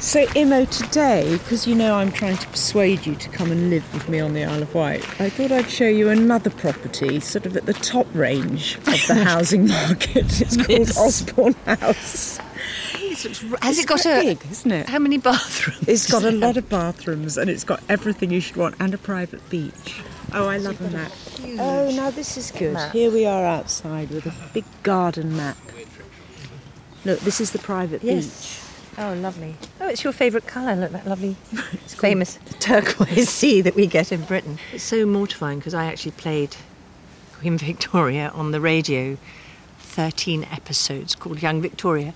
So, 0.00 0.26
Imo, 0.34 0.64
today, 0.64 1.36
because 1.36 1.66
you 1.66 1.74
know 1.74 1.94
I'm 1.94 2.10
trying 2.10 2.38
to 2.38 2.46
persuade 2.48 3.04
you 3.04 3.14
to 3.16 3.28
come 3.28 3.52
and 3.52 3.68
live 3.68 3.92
with 3.92 4.08
me 4.08 4.18
on 4.18 4.32
the 4.32 4.44
Isle 4.44 4.62
of 4.62 4.74
Wight, 4.74 5.02
I 5.20 5.28
thought 5.28 5.52
I'd 5.52 5.68
show 5.68 5.86
you 5.88 6.08
another 6.08 6.48
property, 6.48 7.20
sort 7.20 7.44
of 7.44 7.54
at 7.54 7.66
the 7.66 7.74
top 7.74 8.06
range 8.14 8.76
of 8.78 8.84
the 8.86 9.14
housing 9.24 9.68
market. 9.68 10.40
It's 10.40 10.56
called 10.56 10.90
Osborne 10.96 11.52
House. 11.66 12.38
Has 12.38 13.24
It's 13.26 13.78
it 13.80 13.86
got 13.86 14.06
a? 14.06 14.22
big, 14.22 14.40
isn't 14.50 14.70
it? 14.72 14.88
How 14.88 14.98
many 14.98 15.18
bathrooms? 15.18 15.86
It's 15.86 16.10
got 16.10 16.24
a 16.24 16.30
lot 16.30 16.56
of 16.56 16.68
bathrooms 16.70 17.36
and 17.36 17.50
it's 17.50 17.64
got 17.64 17.82
everything 17.90 18.30
you 18.30 18.40
should 18.40 18.56
want 18.56 18.76
and 18.80 18.94
a 18.94 18.98
private 18.98 19.46
beach. 19.50 20.00
Oh, 20.32 20.48
I 20.48 20.56
love 20.56 20.80
a 20.80 20.88
map. 20.90 21.12
Oh, 21.58 21.90
now 21.94 22.10
this 22.10 22.38
is 22.38 22.50
good. 22.52 22.72
map. 22.72 22.92
Here 22.92 23.10
we 23.10 23.26
are 23.26 23.44
outside 23.44 24.08
with 24.10 24.24
a 24.26 24.34
big 24.54 24.64
garden 24.82 25.36
map. 25.36 25.58
Look, 27.04 27.20
this 27.20 27.38
is 27.40 27.50
the 27.52 27.58
private 27.58 28.02
Yes. 28.02 28.66
Oh, 29.02 29.14
lovely. 29.14 29.54
Oh, 29.80 29.88
it's 29.88 30.04
your 30.04 30.12
favourite 30.12 30.46
colour. 30.46 30.76
Look, 30.76 30.92
that 30.92 31.06
lovely, 31.06 31.34
it's 31.72 31.94
famous 31.94 32.38
turquoise 32.58 33.30
sea 33.30 33.62
that 33.62 33.74
we 33.74 33.86
get 33.86 34.12
in 34.12 34.20
Britain. 34.24 34.58
It's 34.74 34.84
so 34.84 35.06
mortifying 35.06 35.58
because 35.58 35.72
I 35.72 35.86
actually 35.86 36.12
played 36.12 36.54
Queen 37.32 37.56
Victoria 37.56 38.30
on 38.34 38.50
the 38.50 38.60
radio, 38.60 39.16
13 39.78 40.44
episodes 40.52 41.14
called 41.14 41.40
Young 41.40 41.62
Victoria. 41.62 42.12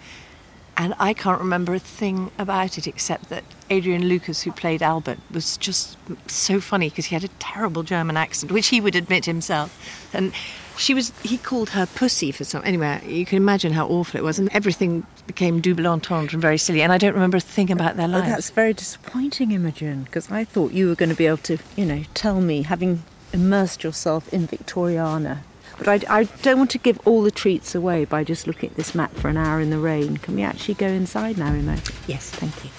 And 0.77 0.95
I 0.98 1.14
can't 1.14 1.41
remember 1.41 1.74
a 1.74 1.78
thing 1.78 2.30
about 2.38 2.78
it 2.78 2.87
except 2.87 3.28
that 3.28 3.45
Adrian 3.70 4.06
Lucas, 4.06 4.42
who 4.42 4.51
played 4.51 4.83
Albert, 4.83 5.19
was 5.30 5.56
just 5.56 5.97
so 6.27 6.60
funny 6.60 6.88
because 6.88 7.06
he 7.06 7.14
had 7.14 7.24
a 7.24 7.28
terrible 7.38 7.83
German 7.84 8.16
accent, 8.16 8.50
which 8.50 8.69
he 8.69 8.80
would 8.80 8.97
admit 8.97 9.24
himself. 9.24 9.70
And 10.12 10.33
she 10.77 10.92
was, 10.92 11.12
he 11.23 11.38
called 11.38 11.70
her 11.70 11.87
pussy 11.87 12.33
for 12.33 12.42
some. 12.45 12.62
Anyway, 12.64 13.00
you 13.06 13.24
can 13.24 13.37
imagine 13.37 13.73
how 13.73 13.87
awful 13.87 14.19
it 14.19 14.24
was. 14.24 14.38
And 14.38 14.48
everything 14.52 15.06
became 15.27 15.60
double 15.60 15.87
entendre 15.87 16.34
and 16.34 16.42
very 16.42 16.59
silly. 16.59 16.83
And 16.83 16.92
I 16.92 16.98
don't 16.98 17.14
remember 17.14 17.36
a 17.36 17.41
thing 17.41 17.70
about 17.70 17.97
their 17.97 18.09
Oh, 18.09 18.20
that's 18.20 18.50
very 18.50 18.75
disappointing, 18.75 19.53
Imogen, 19.53 20.05
because 20.05 20.31
I 20.31 20.44
thought 20.44 20.72
you 20.72 20.88
were 20.88 20.97
going 20.97 21.11
to 21.11 21.14
be 21.14 21.27
able 21.27 21.38
to, 21.38 21.59
you 21.77 21.86
know, 21.86 22.03
tell 22.14 22.41
me, 22.41 22.62
having 22.62 23.05
immersed 23.33 23.84
yourself 23.84 24.33
in 24.33 24.48
Victoriana. 24.48 25.38
But 25.78 25.89
I, 26.08 26.20
I 26.20 26.25
don't 26.42 26.58
want 26.58 26.70
to 26.70 26.78
give 26.78 26.98
all 27.05 27.22
the 27.22 27.30
treats 27.30 27.75
away 27.75 28.05
by 28.05 28.25
just 28.25 28.47
looking 28.47 28.70
at 28.70 28.77
this 28.77 28.94
map 28.94 29.12
for 29.14 29.28
an 29.28 29.36
hour 29.36 29.61
in 29.61 29.70
the 29.70 29.78
rain. 29.78 30.16
Can 30.19 30.36
we 30.36 30.42
actually 30.42 30.75
go 30.75 30.86
inside 30.86 31.39
now, 31.39 31.53
Imo? 31.53 31.77
yes, 32.06 32.31
thank 32.31 32.64
you. 32.64 32.70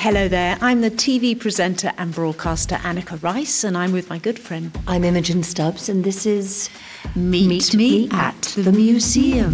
Hello 0.00 0.28
there, 0.28 0.56
I'm 0.60 0.80
the 0.80 0.92
TV 0.92 1.38
presenter 1.38 1.92
and 1.98 2.14
broadcaster 2.14 2.76
Anneka 2.76 3.20
Rice, 3.20 3.64
and 3.64 3.76
I'm 3.76 3.90
with 3.90 4.08
my 4.08 4.18
good 4.18 4.38
friend 4.38 4.70
I'm 4.86 5.02
Imogen 5.02 5.42
Stubbs, 5.42 5.88
and 5.88 6.04
this 6.04 6.24
is 6.24 6.70
Meet, 7.16 7.48
Meet 7.48 7.74
Me 7.74 8.06
Me 8.06 8.08
at 8.12 8.56
at 8.56 8.64
the 8.64 8.70
Museum. 8.70 9.52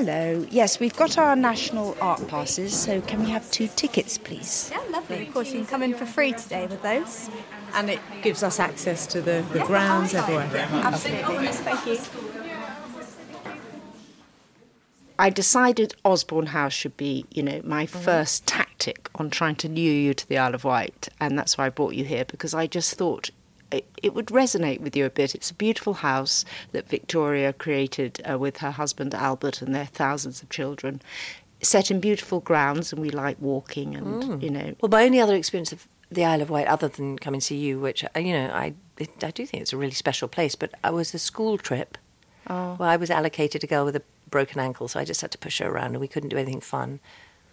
Hello, 0.00 0.46
yes, 0.48 0.78
we've 0.78 0.94
got 0.94 1.18
our 1.18 1.34
national 1.34 1.96
art 2.00 2.28
passes, 2.28 2.72
so 2.72 3.00
can 3.00 3.18
we 3.18 3.30
have 3.30 3.50
two 3.50 3.66
tickets, 3.66 4.16
please? 4.16 4.70
Yeah, 4.70 4.80
lovely. 4.92 5.26
Of 5.26 5.34
course, 5.34 5.50
you 5.50 5.58
can 5.58 5.66
come 5.66 5.82
in 5.82 5.92
for 5.92 6.06
free 6.06 6.30
today 6.30 6.68
with 6.68 6.80
those. 6.82 7.28
And 7.74 7.90
it 7.90 7.98
gives 8.22 8.44
us 8.44 8.60
access 8.60 9.08
to 9.08 9.20
the, 9.20 9.44
the 9.52 9.58
grounds 9.64 10.14
everywhere. 10.14 10.68
Absolutely. 10.70 11.48
Thank 11.48 11.84
you. 11.84 11.98
I 15.18 15.30
decided 15.30 15.96
Osborne 16.04 16.46
House 16.46 16.74
should 16.74 16.96
be, 16.96 17.26
you 17.32 17.42
know, 17.42 17.60
my 17.64 17.86
mm. 17.86 17.88
first 17.88 18.46
tactic 18.46 19.10
on 19.16 19.30
trying 19.30 19.56
to 19.56 19.68
lure 19.68 19.92
you 19.92 20.14
to 20.14 20.28
the 20.28 20.38
Isle 20.38 20.54
of 20.54 20.62
Wight, 20.62 21.08
and 21.18 21.36
that's 21.36 21.58
why 21.58 21.66
I 21.66 21.70
brought 21.70 21.94
you 21.94 22.04
here 22.04 22.24
because 22.24 22.54
I 22.54 22.68
just 22.68 22.94
thought 22.94 23.30
it, 23.70 23.86
it 24.02 24.14
would 24.14 24.26
resonate 24.26 24.80
with 24.80 24.96
you 24.96 25.04
a 25.04 25.10
bit. 25.10 25.34
It's 25.34 25.50
a 25.50 25.54
beautiful 25.54 25.94
house 25.94 26.44
that 26.72 26.88
Victoria 26.88 27.52
created 27.52 28.20
uh, 28.28 28.38
with 28.38 28.58
her 28.58 28.70
husband 28.70 29.14
Albert 29.14 29.62
and 29.62 29.74
their 29.74 29.86
thousands 29.86 30.42
of 30.42 30.48
children, 30.48 31.02
set 31.60 31.90
in 31.90 32.00
beautiful 32.00 32.40
grounds, 32.40 32.92
and 32.92 33.02
we 33.02 33.10
like 33.10 33.36
walking 33.40 33.94
and 33.94 34.42
you 34.42 34.50
know. 34.50 34.74
Well, 34.80 34.90
my 34.90 35.04
only 35.04 35.20
other 35.20 35.34
experience 35.34 35.72
of 35.72 35.86
the 36.10 36.24
Isle 36.24 36.42
of 36.42 36.50
Wight, 36.50 36.66
other 36.66 36.88
than 36.88 37.18
coming 37.18 37.40
to 37.40 37.46
see 37.46 37.58
you, 37.58 37.78
which 37.78 38.04
uh, 38.04 38.18
you 38.18 38.32
know, 38.32 38.50
I 38.52 38.74
it, 38.96 39.22
I 39.22 39.30
do 39.30 39.44
think 39.44 39.62
it's 39.62 39.72
a 39.72 39.76
really 39.76 39.92
special 39.92 40.28
place. 40.28 40.54
But 40.54 40.72
I 40.82 40.90
was 40.90 41.12
a 41.14 41.18
school 41.18 41.58
trip. 41.58 41.98
Oh. 42.46 42.76
Well, 42.78 42.88
I 42.88 42.96
was 42.96 43.10
allocated 43.10 43.62
a 43.62 43.66
girl 43.66 43.84
with 43.84 43.96
a 43.96 44.02
broken 44.30 44.60
ankle, 44.60 44.88
so 44.88 44.98
I 44.98 45.04
just 45.04 45.20
had 45.20 45.30
to 45.32 45.38
push 45.38 45.58
her 45.58 45.68
around, 45.68 45.90
and 45.90 46.00
we 46.00 46.08
couldn't 46.08 46.30
do 46.30 46.38
anything 46.38 46.60
fun. 46.60 47.00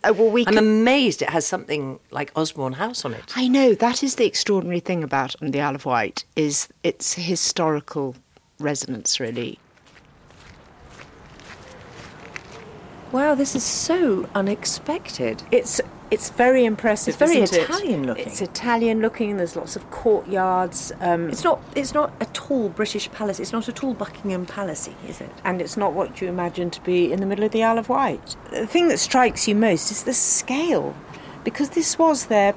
Oh, 0.07 0.13
well, 0.13 0.29
we 0.29 0.41
I'm 0.45 0.53
could- 0.53 0.57
amazed 0.59 1.21
it 1.23 1.29
has 1.31 1.45
something 1.47 1.99
like 2.11 2.31
Osborne 2.35 2.73
House 2.73 3.03
on 3.05 3.13
it. 3.13 3.33
I 3.35 3.47
know 3.47 3.73
that 3.73 4.03
is 4.03 4.15
the 4.15 4.25
extraordinary 4.25 4.79
thing 4.79 5.03
about 5.03 5.35
the 5.41 5.59
Isle 5.59 5.75
of 5.75 5.85
Wight 5.85 6.23
is 6.35 6.69
its 6.83 7.13
historical 7.15 8.15
resonance, 8.59 9.19
really. 9.19 9.57
Wow, 13.11 13.35
this 13.35 13.55
is 13.55 13.63
so 13.63 14.27
unexpected. 14.35 15.41
It's 15.51 15.79
it's 16.15 16.29
very 16.31 16.65
impressive. 16.65 17.09
It's 17.09 17.17
very 17.17 17.41
isn't 17.41 17.57
it? 17.59 17.63
Italian 17.69 18.07
looking. 18.07 18.25
It's 18.25 18.41
Italian 18.41 19.01
looking. 19.01 19.37
There's 19.37 19.55
lots 19.55 19.75
of 19.75 19.83
courtyards, 19.91 20.91
um, 21.01 21.29
It's 21.29 21.43
not. 21.43 21.61
It's 21.75 21.93
not 21.93 22.11
a 22.19 22.25
tall 22.27 22.69
British 22.69 23.11
palace. 23.11 23.39
It's 23.39 23.51
not 23.51 23.69
at 23.69 23.83
all 23.83 23.93
Buckingham 23.93 24.45
Palace, 24.45 24.89
is 25.07 25.21
it? 25.21 25.29
and 25.43 25.61
it's 25.61 25.77
not 25.77 25.93
what 25.93 26.21
you 26.21 26.27
imagine 26.27 26.71
to 26.71 26.81
be 26.81 27.11
in 27.13 27.19
the 27.19 27.25
middle 27.25 27.45
of 27.45 27.51
the 27.51 27.63
Isle 27.63 27.77
of 27.77 27.89
Wight. 27.89 28.35
The 28.51 28.65
thing 28.65 28.87
that 28.87 28.97
strikes 28.99 29.47
you 29.47 29.55
most 29.55 29.91
is 29.91 30.03
the 30.03 30.13
scale, 30.13 30.95
because 31.43 31.69
this 31.71 31.99
was 31.99 32.25
their 32.27 32.53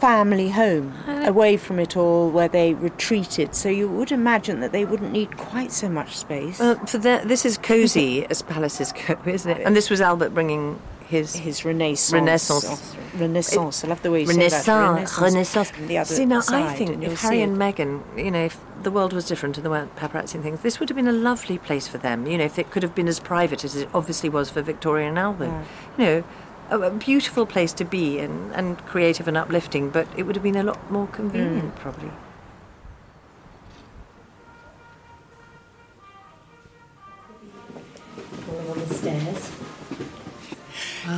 family 0.00 0.50
home, 0.50 0.92
away 1.06 1.56
from 1.56 1.78
it 1.78 1.96
all, 1.96 2.30
where 2.30 2.48
they 2.48 2.74
retreated. 2.74 3.54
So 3.54 3.68
you 3.70 3.88
would 3.88 4.12
imagine 4.12 4.60
that 4.60 4.72
they 4.72 4.84
wouldn't 4.84 5.12
need 5.12 5.36
quite 5.38 5.72
so 5.72 5.88
much 5.88 6.16
space. 6.18 6.58
Well, 6.58 6.76
for 6.86 6.98
the, 6.98 7.22
this 7.24 7.46
is 7.46 7.56
cosy 7.56 8.26
as 8.26 8.42
palaces 8.42 8.92
go, 8.92 9.16
isn't 9.24 9.50
it? 9.50 9.62
And 9.64 9.74
this 9.74 9.88
was 9.88 10.00
Albert 10.02 10.34
bringing 10.34 10.78
his 11.08 11.34
his 11.36 11.64
Renaissance. 11.64 12.12
Renaissance. 12.12 12.94
Renaissance. 13.14 13.84
I 13.84 13.88
love 13.88 14.02
the 14.02 14.10
way 14.10 14.22
you 14.22 14.26
Renaissance, 14.28 14.64
say 14.64 14.72
that. 14.72 15.20
Renaissance. 15.20 15.72
Other 15.72 16.04
See, 16.04 16.24
now 16.26 16.42
I 16.48 16.74
think 16.74 17.02
if 17.02 17.20
Harry 17.20 17.42
and. 17.42 17.56
Meghan, 17.56 18.02
you 18.22 18.30
know, 18.30 18.44
if 18.44 18.58
the 18.82 18.90
world 18.90 19.12
was 19.12 19.26
different 19.26 19.56
and 19.56 19.64
there 19.64 19.70
weren't 19.70 19.94
paparazzi 19.96 20.34
and 20.34 20.42
things, 20.42 20.60
this 20.60 20.78
would 20.78 20.88
have 20.88 20.96
been 20.96 21.08
a 21.08 21.12
lovely 21.12 21.58
place 21.58 21.88
for 21.88 21.98
them. 21.98 22.26
You 22.26 22.38
know, 22.38 22.44
if 22.44 22.58
it 22.58 22.70
could 22.70 22.82
have 22.82 22.94
been 22.94 23.08
as 23.08 23.18
private 23.20 23.64
as 23.64 23.74
it 23.76 23.88
obviously 23.94 24.28
was 24.28 24.50
for 24.50 24.62
Victoria 24.62 25.08
and 25.08 25.18
Albert. 25.18 25.64
You 25.96 26.04
know, 26.04 26.24
a, 26.70 26.80
a 26.80 26.90
beautiful 26.90 27.46
place 27.46 27.72
to 27.74 27.84
be 27.84 28.18
and, 28.18 28.52
and 28.54 28.78
creative 28.86 29.26
and 29.28 29.36
uplifting, 29.36 29.90
but 29.90 30.06
it 30.16 30.24
would 30.24 30.36
have 30.36 30.42
been 30.42 30.56
a 30.56 30.62
lot 30.64 30.90
more 30.90 31.06
convenient, 31.06 31.74
Mm. 31.74 31.80
probably. 31.80 32.10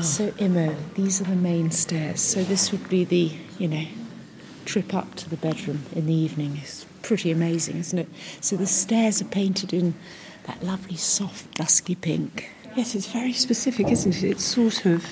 So, 0.02 0.32
Imo, 0.38 0.76
these 0.94 1.20
are 1.20 1.24
the 1.24 1.36
main 1.36 1.70
stairs. 1.70 2.20
So, 2.20 2.44
this 2.44 2.70
would 2.72 2.88
be 2.88 3.04
the, 3.04 3.32
you 3.58 3.68
know, 3.68 3.86
trip 4.64 4.94
up 4.94 5.14
to 5.16 5.30
the 5.30 5.36
bedroom 5.36 5.84
in 5.92 6.06
the 6.06 6.14
evening. 6.14 6.58
It's 6.62 6.84
pretty 7.02 7.30
amazing, 7.30 7.78
isn't 7.78 7.98
it? 7.98 8.08
So, 8.40 8.56
the 8.56 8.66
stairs 8.66 9.22
are 9.22 9.26
painted 9.26 9.72
in 9.72 9.94
that 10.44 10.62
lovely, 10.62 10.96
soft, 10.96 11.54
dusky 11.54 11.94
pink. 11.94 12.50
Yes, 12.76 12.94
it's 12.94 13.06
very 13.10 13.32
specific, 13.32 13.88
isn't 13.88 14.16
it? 14.16 14.24
It's 14.24 14.44
sort 14.44 14.84
of. 14.86 15.04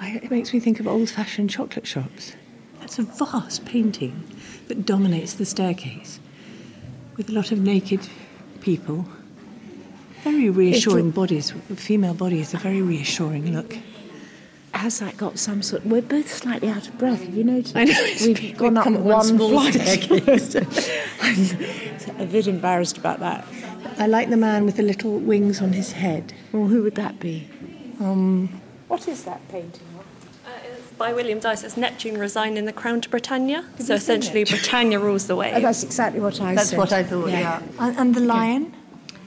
It 0.00 0.30
makes 0.30 0.52
me 0.52 0.60
think 0.60 0.80
of 0.80 0.86
old 0.86 1.08
fashioned 1.10 1.50
chocolate 1.50 1.86
shops. 1.86 2.34
That's 2.80 2.98
a 2.98 3.02
vast 3.02 3.64
painting 3.64 4.24
that 4.68 4.86
dominates 4.86 5.34
the 5.34 5.44
staircase 5.44 6.20
with 7.16 7.28
a 7.28 7.32
lot 7.32 7.52
of 7.52 7.60
naked 7.60 8.08
people. 8.60 9.06
Very 10.24 10.50
reassuring 10.50 11.10
bodies. 11.10 11.52
Female 11.76 12.14
bodies, 12.14 12.54
a 12.54 12.58
very 12.58 12.82
reassuring 12.82 13.52
look. 13.52 13.78
Has 14.74 14.98
that 15.00 15.16
got 15.16 15.38
some 15.38 15.62
sort? 15.62 15.84
We're 15.86 16.02
both 16.02 16.32
slightly 16.32 16.68
out 16.68 16.86
of 16.88 16.98
breath. 16.98 17.22
Have 17.24 17.34
you 17.34 17.42
noticed? 17.44 17.74
I 17.76 17.84
know, 17.84 17.94
it's 17.96 18.26
We've 18.26 18.36
been- 18.36 18.54
gone 18.56 18.68
we've 18.70 18.78
up 18.78 18.84
come 18.84 18.94
up 18.96 19.00
one, 19.02 19.14
one 19.16 19.24
small 19.24 19.48
flight. 19.50 19.74
staircase. 19.74 20.90
I'm 22.08 22.20
a 22.20 22.26
bit 22.26 22.46
embarrassed 22.46 22.98
about 22.98 23.20
that. 23.20 23.46
I 23.98 24.06
like 24.06 24.28
the 24.30 24.36
man 24.36 24.64
with 24.64 24.76
the 24.76 24.82
little 24.82 25.18
wings 25.18 25.60
on 25.60 25.72
his 25.72 25.92
head. 25.92 26.32
Well, 26.52 26.66
who 26.68 26.82
would 26.82 26.94
that 26.96 27.18
be? 27.18 27.48
Um, 28.00 28.60
What 28.88 29.08
is 29.08 29.24
that 29.24 29.40
painting? 29.48 29.82
Uh, 30.46 30.50
it's 30.76 30.92
by 30.92 31.12
William 31.12 31.40
Dyce. 31.40 31.64
It's 31.64 31.76
Neptune 31.76 32.16
resigning 32.18 32.64
the 32.66 32.72
crown 32.72 33.00
to 33.00 33.08
Britannia. 33.08 33.64
so 33.78 33.94
essentially, 33.94 34.44
Britannia 34.44 35.00
rules 35.00 35.26
the 35.26 35.34
Oh, 35.34 35.38
waves. 35.38 35.62
that's 35.62 35.82
exactly 35.82 36.20
what 36.20 36.40
I 36.40 36.54
That's 36.54 36.70
said. 36.70 36.78
what 36.78 36.92
I 36.92 37.02
thought, 37.02 37.30
yeah. 37.30 37.60
And, 37.80 37.98
and 37.98 38.14
the 38.14 38.20
lion? 38.20 38.74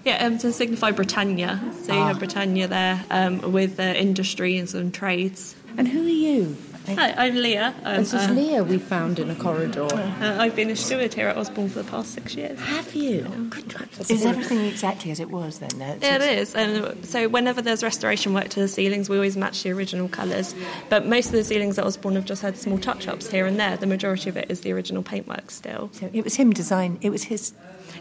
Yeah, 0.03 0.25
um, 0.25 0.37
to 0.39 0.51
signify 0.51 0.91
Britannia. 0.91 1.61
So 1.83 1.93
you 1.93 1.99
have 1.99 2.19
Britannia 2.19 2.67
there 2.67 3.03
um, 3.09 3.51
with 3.51 3.79
uh, 3.79 3.83
industry 3.83 4.57
and 4.57 4.69
some 4.69 4.91
trades. 4.91 5.55
And 5.77 5.87
who 5.87 6.05
are 6.05 6.09
you? 6.09 6.57
Hi, 6.87 7.13
I'm 7.15 7.35
Leah. 7.35 7.73
Um, 7.83 7.97
This 7.97 8.13
is 8.13 8.27
uh, 8.27 8.33
Leah 8.33 8.63
we 8.63 8.77
found 8.79 9.19
in 9.19 9.29
a 9.29 9.35
corridor. 9.35 9.83
uh, 9.93 10.37
I've 10.39 10.55
been 10.55 10.69
a 10.69 10.75
steward 10.75 11.13
here 11.13 11.27
at 11.27 11.37
Osborne 11.37 11.69
for 11.69 11.83
the 11.83 11.89
past 11.89 12.13
six 12.13 12.35
years. 12.35 12.59
Have 12.59 12.93
you? 12.95 13.25
Oh, 13.29 13.43
good 13.49 13.73
God. 13.73 13.87
Is 14.09 14.25
everything 14.25 14.59
exactly 14.65 15.11
as 15.11 15.19
it 15.19 15.29
was 15.29 15.59
then? 15.59 15.69
No, 15.77 15.85
it's- 15.93 16.01
Yeah, 16.01 16.15
it 16.15 16.37
is. 16.39 16.55
And 16.55 17.05
so 17.05 17.29
whenever 17.29 17.61
there's 17.61 17.83
restoration 17.83 18.33
work 18.33 18.49
to 18.49 18.59
the 18.59 18.67
ceilings, 18.67 19.09
we 19.09 19.15
always 19.15 19.37
match 19.37 19.63
the 19.63 19.71
original 19.71 20.09
colours. 20.09 20.55
But 20.89 21.05
most 21.05 21.27
of 21.27 21.33
the 21.33 21.43
ceilings 21.43 21.77
at 21.77 21.85
Osborne 21.85 22.15
have 22.15 22.25
just 22.25 22.41
had 22.41 22.57
small 22.57 22.77
touch-ups 22.79 23.29
here 23.29 23.45
and 23.45 23.59
there. 23.59 23.77
The 23.77 23.87
majority 23.87 24.29
of 24.29 24.35
it 24.37 24.49
is 24.49 24.61
the 24.61 24.71
original 24.73 25.03
paintwork 25.03 25.51
still. 25.51 25.89
So 25.93 26.09
it 26.11 26.23
was 26.23 26.35
him 26.35 26.51
design. 26.51 26.97
It 27.01 27.11
was 27.11 27.23
his. 27.23 27.53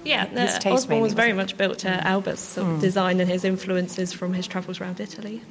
Yeah, 0.04 0.26
His 0.26 0.54
the, 0.54 0.60
taste 0.60 0.66
Osborne 0.84 1.00
was 1.00 1.12
very 1.12 1.34
much 1.34 1.56
built 1.58 1.80
to 1.80 1.88
Albert's 2.06 2.40
sort 2.40 2.66
of 2.66 2.80
design 2.80 3.20
and 3.20 3.28
his 3.30 3.44
influences 3.44 4.12
from 4.14 4.32
his 4.32 4.46
travels 4.46 4.80
around 4.80 4.98
Italy. 5.00 5.42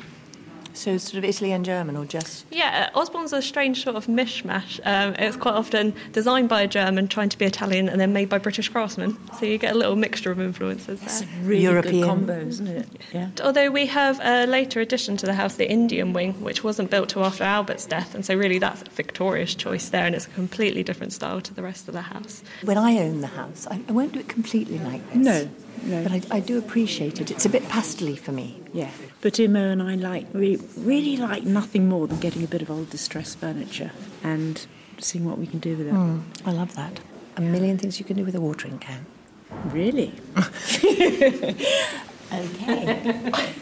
So 0.80 0.98
sort 0.98 1.18
of 1.18 1.26
Italy 1.26 1.52
and 1.52 1.66
German, 1.66 1.98
or 1.98 2.06
just 2.06 2.46
Yeah, 2.52 2.90
uh, 2.96 2.98
Osborne's 2.98 3.34
a 3.34 3.42
strange 3.42 3.84
sort 3.84 3.98
of 3.98 4.08
mishmash. 4.08 4.80
Um, 4.86 5.14
it's 5.16 5.36
quite 5.36 5.56
often 5.56 5.94
designed 6.14 6.48
by 6.48 6.62
a 6.62 6.68
German, 6.68 7.10
trying 7.10 7.28
to 7.28 7.38
be 7.38 7.44
Italian, 7.44 7.90
and 7.90 8.00
then 8.00 8.14
made 8.14 8.30
by 8.30 8.38
British 8.38 8.70
craftsmen. 8.70 9.18
So 9.38 9.46
you 9.46 9.58
get 9.58 9.76
a 9.76 9.78
little 9.78 9.98
mixture 9.98 10.32
of 10.32 10.40
influences 10.40 11.02
there. 11.02 11.28
Really 11.44 11.64
European. 11.64 12.00
good 12.00 12.08
combo, 12.08 12.40
isn't 12.40 12.68
it? 12.68 12.88
Yeah. 13.14 13.30
Although 13.44 13.72
we 13.72 13.88
have 13.88 14.22
a 14.24 14.46
later 14.46 14.80
addition 14.80 15.18
to 15.18 15.26
the 15.26 15.34
house, 15.34 15.56
the 15.56 15.70
Indian 15.70 16.14
wing, 16.14 16.40
which 16.42 16.64
wasn't 16.64 16.90
built 16.90 17.10
till 17.10 17.26
after 17.26 17.44
Albert's 17.44 17.86
death, 17.86 18.16
and 18.16 18.26
so 18.26 18.34
really 18.34 18.58
that's 18.58 18.82
a 18.82 18.86
Victoria's 18.92 19.56
choice 19.56 19.90
there, 19.90 20.06
and 20.06 20.16
it's 20.16 20.28
a 20.28 20.30
completely 20.30 20.82
different 20.82 21.12
style 21.12 21.42
to 21.42 21.54
the 21.54 21.62
rest 21.62 21.90
of 21.90 21.94
the 21.94 22.04
house. 22.04 22.42
when 22.64 22.78
I 22.78 23.00
own 23.00 23.20
the 23.20 23.28
house, 23.28 23.68
I, 23.70 23.82
I 23.90 23.92
won't 23.92 24.14
do 24.14 24.20
it 24.22 24.30
completely 24.30 24.80
like 24.80 25.06
this. 25.12 25.18
No, 25.18 25.50
no. 25.84 26.04
But 26.04 26.12
I, 26.12 26.22
I 26.38 26.40
do 26.40 26.58
appreciate 26.58 27.20
it. 27.22 27.32
It's 27.32 27.46
a 27.46 27.50
bit 27.50 27.68
pastely 27.70 28.16
for 28.16 28.32
me. 28.32 28.62
Yeah, 28.74 28.92
but 29.22 29.40
Imo 29.40 29.72
and 29.72 29.82
I 29.82 29.96
like 29.96 30.34
we 30.34 30.58
really 30.78 31.18
like 31.18 31.44
nothing 31.44 31.88
more 31.90 32.08
than 32.08 32.20
getting 32.20 32.44
a 32.44 32.48
bit 32.48 32.62
of 32.62 32.70
old 32.70 32.90
distressed 32.90 33.38
furniture 33.40 33.92
and 34.24 34.66
seeing 35.00 35.26
what 35.26 35.38
we 35.38 35.48
can 35.48 35.60
do 35.60 35.78
with 35.78 35.88
it. 35.88 35.92
Hmm, 35.92 36.20
I 36.46 36.52
love 36.52 36.76
that. 36.76 37.00
A 37.38 37.42
million 37.42 37.78
things 37.78 38.00
you 38.00 38.06
can 38.06 38.18
do 38.18 38.26
with 38.26 38.36
a 38.36 38.42
watering 38.42 38.80
can. 38.80 39.06
Really? 39.66 40.14
Okay. 42.32 43.32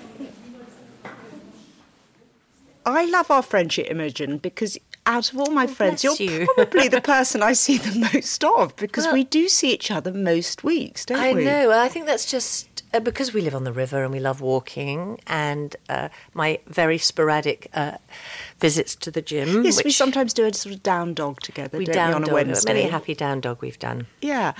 I 2.86 3.06
love 3.06 3.32
our 3.32 3.42
friendship, 3.42 3.88
Imogen, 3.90 4.38
because 4.38 4.78
out 5.08 5.32
of 5.32 5.40
all 5.40 5.50
my 5.50 5.64
oh, 5.64 5.68
friends, 5.68 6.04
you're 6.04 6.16
you. 6.16 6.48
probably 6.54 6.90
the 6.90 7.02
person 7.16 7.42
I 7.42 7.54
see 7.54 7.78
the 7.78 8.08
most 8.14 8.44
of 8.44 8.76
because 8.76 9.06
Well- 9.06 9.14
we 9.14 9.24
do 9.24 9.48
see 9.48 9.72
each 9.74 9.90
other 9.90 10.12
most 10.12 10.64
weeks, 10.64 11.06
don't 11.06 11.20
I 11.20 11.34
we? 11.34 11.42
I 11.48 11.64
know. 11.64 11.72
I 11.72 11.88
think 11.88 12.06
that's 12.06 12.30
just 12.30 12.77
uh, 12.94 13.00
because 13.00 13.34
we 13.34 13.42
live 13.42 13.56
on 13.56 13.64
the 13.64 13.74
river 13.74 14.04
and 14.04 14.12
we 14.12 14.20
love 14.20 14.42
walking, 14.42 15.20
and 15.28 15.76
uh, 15.90 16.10
my 16.34 16.60
very 16.68 16.98
sporadic 16.98 17.70
uh, 17.74 17.98
visits 18.60 18.96
to 18.96 19.12
the 19.12 19.22
gym. 19.22 19.64
Yes, 19.64 19.84
we 19.84 19.92
sometimes 19.92 20.34
do 20.34 20.46
a 20.46 20.54
sort 20.54 20.76
of 20.76 20.84
down 20.84 21.14
dog 21.14 21.42
together. 21.42 21.78
we 21.78 21.86
down 21.86 22.10
we, 22.10 22.16
on 22.16 22.30
a. 22.30 22.34
Wednesday. 22.34 22.74
Many 22.74 22.90
happy 22.90 23.16
down 23.16 23.42
dog 23.42 23.62
we've 23.62 23.80
done. 23.80 24.08
Yeah. 24.22 24.54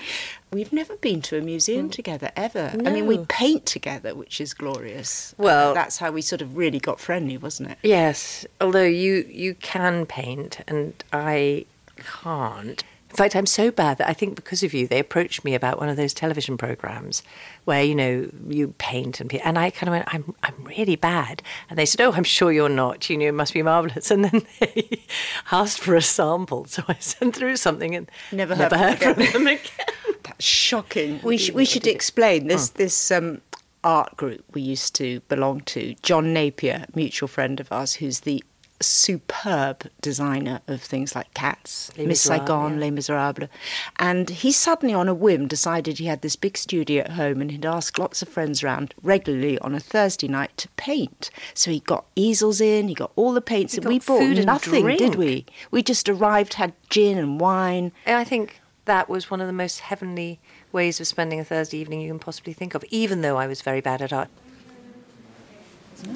We've 0.52 0.72
never 0.72 0.96
been 0.96 1.22
to 1.24 1.38
a 1.38 1.42
museum 1.42 1.90
together 1.90 2.32
ever. 2.36 2.72
No. 2.76 2.90
I 2.90 2.94
mean, 2.94 3.06
we 3.06 3.20
paint 3.28 3.66
together, 3.66 4.16
which 4.16 4.40
is 4.40 4.54
glorious. 4.54 5.36
Well- 5.38 5.74
that's 5.74 5.98
how 5.98 6.12
we 6.12 6.22
sort 6.22 6.42
of 6.42 6.56
really 6.56 6.80
got 6.80 7.00
friendly, 7.00 7.38
wasn't 7.38 7.72
it? 7.72 7.78
Yes, 7.84 8.46
although 8.62 8.84
you 8.84 9.26
you 9.30 9.56
can 9.56 10.06
paint 10.06 10.62
and 10.68 11.04
I 11.12 11.66
can't. 11.98 12.84
In 13.10 13.16
fact, 13.16 13.36
I'm 13.36 13.46
so 13.46 13.72
bad 13.72 13.98
that 14.00 14.10
I 14.10 14.14
think 14.14 14.36
because 14.36 14.64
of 14.64 14.74
you, 14.74 14.86
they 14.88 15.00
approached 15.00 15.46
me 15.46 15.56
about 15.56 15.80
one 15.80 15.88
of 15.90 15.96
those 15.96 16.14
television 16.14 16.58
programs 16.58 17.24
where 17.64 17.82
you 17.82 17.96
know 17.96 18.30
you 18.48 18.74
paint 18.78 19.22
and 19.22 19.30
pe- 19.30 19.40
and 19.40 19.58
I 19.58 19.70
kind 19.70 19.88
of 19.90 19.94
went, 19.94 20.14
I'm 20.14 20.36
I'm 20.44 20.64
really 20.66 20.96
bad, 20.98 21.42
and 21.70 21.80
they 21.80 21.86
said, 21.86 22.02
Oh, 22.02 22.12
I'm 22.12 22.24
sure 22.26 22.52
you're 22.52 22.68
not. 22.70 23.10
You 23.10 23.18
know, 23.18 23.26
it 23.28 23.32
must 23.34 23.54
be 23.54 23.62
marvelous. 23.64 24.12
And 24.18 24.26
then 24.26 24.42
they 24.60 25.04
asked 25.52 25.80
for 25.80 25.96
a 25.96 26.02
sample, 26.02 26.66
so 26.66 26.84
I 26.88 26.96
sent 27.00 27.36
through 27.36 27.58
something 27.58 27.96
and 27.96 28.12
Never 28.32 28.56
heard 28.56 28.74
heard 28.74 28.98
from 29.00 29.14
from 29.16 29.24
them 29.24 29.34
them 29.34 29.48
again. 29.48 30.18
That's 30.24 30.46
shocking. 30.46 31.20
We, 31.24 31.38
sh- 31.38 31.52
we 31.52 31.66
should 31.66 31.88
explain 31.88 32.48
this 32.48 32.70
this 32.70 33.10
um, 33.12 33.42
art 33.84 34.18
group 34.18 34.44
we 34.54 34.62
used 34.62 34.96
to 34.96 35.22
belong 35.30 35.62
to. 35.62 35.96
John 36.02 36.34
Napier, 36.34 36.86
mutual 36.94 37.28
friend 37.28 37.60
of 37.60 37.72
ours, 37.72 37.94
who's 37.96 38.22
the 38.22 38.44
superb 38.80 39.90
designer 40.02 40.62
of 40.68 40.82
things 40.82 41.16
like 41.16 41.34
Cats, 41.34 41.92
Les 41.98 42.06
Miss 42.06 42.26
Miserables, 42.26 42.48
Saigon, 42.48 42.74
yeah. 42.74 42.80
Les 42.80 42.92
Miserables. 42.92 43.50
And 43.98 44.30
he 44.30 44.52
suddenly, 44.52 44.94
on 44.94 45.08
a 45.08 45.14
whim, 45.14 45.48
decided 45.48 45.98
he 45.98 46.06
had 46.06 46.22
this 46.22 46.36
big 46.36 46.58
studio 46.58 47.04
at 47.04 47.12
home 47.12 47.42
and 47.42 47.52
he'd 47.52 47.66
asked 47.66 47.98
lots 47.98 48.22
of 48.22 48.30
friends 48.30 48.64
round 48.64 48.94
regularly 49.02 49.58
on 49.60 49.74
a 49.74 49.80
Thursday 49.80 50.28
night 50.28 50.56
to 50.58 50.68
paint. 50.70 51.30
So 51.54 51.72
he 51.72 51.80
got 51.80 52.06
easels 52.16 52.62
in, 52.62 52.88
he 52.88 52.94
got 52.94 53.12
all 53.16 53.34
the 53.34 53.42
paints, 53.42 53.74
He 53.74 53.80
and 53.80 53.88
we 53.88 54.00
bought 54.00 54.20
food 54.20 54.38
and 54.38 54.46
nothing, 54.46 54.86
did 54.98 55.16
we? 55.16 55.46
We 55.72 55.82
just 55.82 56.08
arrived, 56.08 56.56
had 56.56 56.74
gin 56.90 57.18
and 57.18 57.40
wine. 57.40 57.92
And 58.06 58.18
I 58.18 58.24
think 58.24 58.62
that 58.86 59.10
was 59.10 59.30
one 59.30 59.42
of 59.42 59.48
the 59.48 59.54
most 59.54 59.82
heavenly 59.82 60.40
ways 60.72 61.00
of 61.00 61.08
spending 61.08 61.40
a 61.40 61.44
Thursday 61.44 61.78
evening 61.78 62.02
you 62.02 62.10
can 62.10 62.20
possibly 62.20 62.54
think 62.54 62.76
of, 62.76 62.84
even 62.90 63.22
though 63.22 63.38
I 63.38 63.48
was 63.48 63.62
very 63.62 63.82
bad 63.82 64.02
at 64.02 64.14
art. 64.14 64.30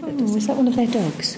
Oh, 0.04 0.08
is 0.08 0.48
that 0.48 0.56
one 0.56 0.68
of 0.68 0.76
their 0.76 0.88
dogs? 0.88 1.38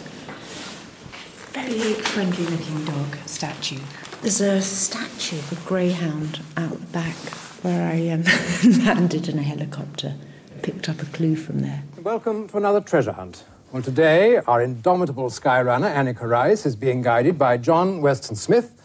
Very 1.53 1.93
friendly 1.93 2.45
looking 2.47 2.83
dog 2.83 3.15
statue. 3.27 3.79
There's 4.21 4.41
a 4.41 4.59
statue 4.59 5.37
of 5.37 5.51
a 5.51 5.67
greyhound 5.67 6.41
out 6.57 6.79
the 6.79 6.85
back 6.87 7.15
where 7.61 7.91
I 7.91 8.09
um, 8.09 8.23
landed 8.85 9.29
in 9.29 9.37
a 9.37 9.43
helicopter, 9.43 10.15
picked 10.63 10.89
up 10.89 11.01
a 11.03 11.05
clue 11.05 11.35
from 11.35 11.59
there. 11.59 11.83
Welcome 12.01 12.47
to 12.49 12.57
another 12.57 12.81
treasure 12.81 13.11
hunt. 13.11 13.43
Well, 13.71 13.83
today, 13.83 14.37
our 14.37 14.63
indomitable 14.63 15.29
skyrunner, 15.29 15.93
Anneka 15.93 16.27
Rice, 16.27 16.65
is 16.65 16.75
being 16.75 17.03
guided 17.03 17.37
by 17.37 17.57
John 17.57 18.01
Weston 18.01 18.35
Smith 18.35 18.81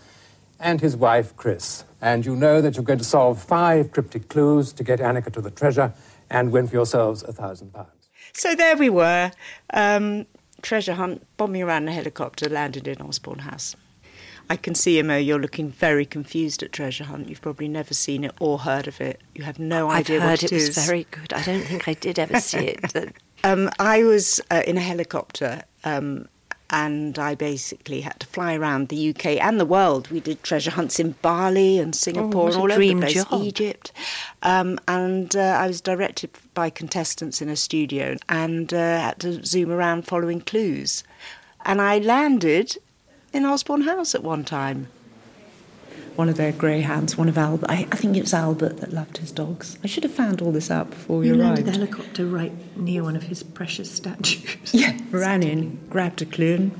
and 0.61 0.83
his 0.83 0.95
wife, 0.95 1.35
Chris. 1.37 1.85
And 2.03 2.27
you 2.27 2.37
know 2.37 2.61
that 2.61 2.77
you're 2.77 2.85
going 2.85 2.99
to 2.99 3.05
solve 3.05 3.43
five 3.43 3.93
cryptic 3.93 4.29
clues 4.29 4.75
to 4.75 4.85
get 4.85 5.01
Anneka 5.01 5.33
to 5.33 5.41
the 5.41 5.51
treasure 5.51 5.95
and 6.29 6.53
win 6.53 6.69
for 6.69 6.75
yourselves 6.75 7.23
a 7.23 7.33
thousand 7.33 7.73
pounds. 7.73 8.11
So 8.35 8.55
there 8.55 8.77
we 8.77 8.91
were, 8.91 9.33
um, 9.73 10.27
treasure 10.63 10.95
hunt, 10.95 11.27
bombing 11.37 11.63
around 11.63 11.85
in 11.85 11.89
a 11.89 11.93
helicopter, 11.93 12.49
landed 12.49 12.87
in 12.89 13.01
Osborne 13.01 13.41
House. 13.41 13.77
I 14.51 14.57
can 14.57 14.75
see, 14.75 14.99
Imo, 14.99 15.19
you're 15.19 15.39
looking 15.39 15.71
very 15.71 16.07
confused 16.07 16.63
at 16.63 16.73
treasure 16.73 17.05
hunt. 17.05 17.29
You've 17.29 17.43
probably 17.43 17.69
never 17.69 17.93
seen 17.93 18.25
it 18.25 18.33
or 18.41 18.59
heard 18.59 18.89
of 18.89 19.01
it. 19.01 19.21
You 19.35 19.45
have 19.45 19.59
no 19.59 19.89
I've 19.89 20.07
idea 20.07 20.21
heard 20.21 20.31
what 20.31 20.43
it 20.45 20.53
it 20.53 20.55
was 20.55 20.87
very 20.87 21.07
good. 21.11 21.33
I 21.33 21.43
don't 21.43 21.63
think 21.63 21.87
I 21.87 21.95
did 21.95 22.19
ever 22.19 22.41
see 22.41 22.59
it. 22.59 23.15
Um, 23.45 23.71
I 23.79 24.03
was 24.03 24.41
uh, 24.51 24.63
in 24.67 24.77
a 24.77 24.81
helicopter 24.81 25.63
um, 25.85 26.29
and 26.71 27.19
I 27.19 27.35
basically 27.35 28.03
had 28.03 28.21
to 28.21 28.27
fly 28.27 28.55
around 28.55 28.89
the 28.89 29.11
UK 29.11 29.27
and 29.39 29.59
the 29.59 29.65
world. 29.65 30.11
We 30.11 30.21
did 30.21 30.43
treasure 30.43 30.71
hunts 30.71 31.01
in 31.01 31.13
Bali 31.23 31.79
and 31.79 31.95
Singapore 31.95 32.45
what 32.45 32.55
and 32.55 32.63
all 32.63 32.73
over 32.73 32.81
the 32.81 32.95
place, 32.95 33.25
job. 33.25 33.43
Egypt. 33.43 33.93
Um, 34.43 34.79
and 34.87 35.35
uh, 35.35 35.41
I 35.41 35.67
was 35.67 35.81
directed 35.81 36.31
by 36.55 36.69
contestants 36.71 37.41
in 37.41 37.49
a 37.49 37.57
studio 37.57 38.17
and 38.29 38.73
uh, 38.75 39.01
had 39.01 39.21
to 39.21 39.45
zoom 39.45 39.71
around 39.71 40.07
following 40.07 40.41
clues. 40.41 41.05
And 41.65 41.81
I 41.81 41.99
landed 41.99 42.77
in 43.33 43.45
Osborne 43.45 43.83
House 43.83 44.15
at 44.15 44.23
one 44.23 44.45
time. 44.45 44.89
One 46.19 46.29
of 46.29 46.37
their 46.37 46.51
greyhounds, 46.51 47.17
one 47.17 47.29
of 47.29 47.39
Albert. 47.39 47.67
I, 47.71 47.87
I 47.93 47.97
think 47.97 48.17
it 48.17 48.23
was 48.23 48.35
Albert 48.35 48.79
that 48.79 48.93
loved 48.93 49.19
his 49.19 49.31
dogs. 49.31 49.79
I 49.85 49.87
should 49.87 50.03
have 50.03 50.13
found 50.13 50.43
all 50.43 50.51
this 50.51 50.69
out 50.69 50.91
before 50.91 51.25
You 51.25 51.31
arrived. 51.35 51.43
landed 51.45 51.67
the 51.67 51.71
helicopter 51.71 52.27
right 52.27 52.51
near 52.77 53.05
one 53.05 53.15
of 53.15 53.23
his 53.23 53.45
precious 53.45 53.89
statues. 53.89 54.75
Yeah, 54.75 54.99
ran 55.13 55.45
in, 55.45 55.79
grabbed 55.89 56.21
a 56.21 56.25
clue, 56.27 56.55
and 56.57 56.71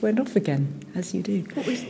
went 0.00 0.20
off 0.20 0.36
again, 0.36 0.80
as 0.94 1.12
you 1.12 1.22
do. 1.22 1.44
What 1.54 1.66
was, 1.66 1.84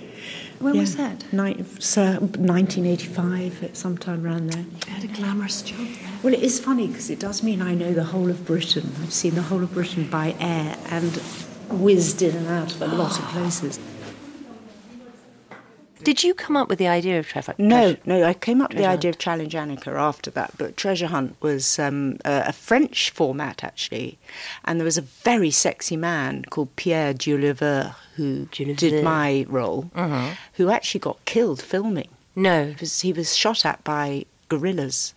when 0.58 0.78
was 0.78 0.96
that? 0.96 1.30
Ni- 1.30 1.62
so 1.78 2.20
1985, 2.20 3.62
at 3.62 3.76
sometime 3.76 4.24
around 4.24 4.48
there. 4.54 4.64
You 4.86 4.92
had 4.94 5.04
a 5.04 5.08
glamorous 5.08 5.60
job 5.60 5.76
there. 5.78 6.10
Well, 6.22 6.32
it 6.32 6.42
is 6.42 6.58
funny 6.58 6.86
because 6.86 7.10
it 7.10 7.20
does 7.20 7.42
mean 7.42 7.60
I 7.60 7.74
know 7.74 7.92
the 7.92 8.04
whole 8.04 8.30
of 8.30 8.46
Britain. 8.46 8.92
I've 9.02 9.12
seen 9.12 9.34
the 9.34 9.42
whole 9.42 9.62
of 9.62 9.74
Britain 9.74 10.08
by 10.08 10.34
air 10.40 10.78
and 10.88 11.12
whizzed 11.68 12.22
in 12.22 12.34
and 12.34 12.46
out 12.46 12.72
of 12.74 12.80
a 12.80 12.86
lot 12.86 13.18
of 13.18 13.24
places. 13.34 13.78
Did 16.06 16.22
you 16.22 16.34
come 16.34 16.56
up 16.56 16.68
with 16.68 16.78
the 16.78 16.86
idea 16.86 17.18
of 17.18 17.26
Trevor? 17.26 17.56
No, 17.58 17.96
no, 18.04 18.22
I 18.22 18.32
came 18.32 18.62
up 18.62 18.70
with 18.70 18.78
the 18.78 18.86
idea 18.86 19.10
of 19.10 19.18
Challenge 19.18 19.52
Anneka 19.52 19.92
after 19.92 20.30
that, 20.30 20.52
but 20.56 20.76
Treasure 20.76 21.08
Hunt 21.08 21.34
was 21.40 21.80
um, 21.80 22.18
a, 22.24 22.44
a 22.46 22.52
French 22.52 23.10
format 23.10 23.64
actually, 23.64 24.16
and 24.64 24.78
there 24.78 24.84
was 24.84 24.96
a 24.96 25.02
very 25.02 25.50
sexy 25.50 25.96
man 25.96 26.44
called 26.44 26.76
Pierre 26.76 27.12
Dieuleveult 27.12 27.96
who 28.14 28.44
did 28.46 29.02
my 29.02 29.46
role, 29.48 29.90
who 30.52 30.70
actually 30.70 31.00
got 31.00 31.24
killed 31.24 31.60
filming. 31.60 32.10
No. 32.36 32.66
He 32.66 32.76
was, 32.78 33.00
he 33.00 33.12
was 33.12 33.34
shot 33.36 33.66
at 33.66 33.82
by 33.82 34.26
guerrillas 34.48 35.12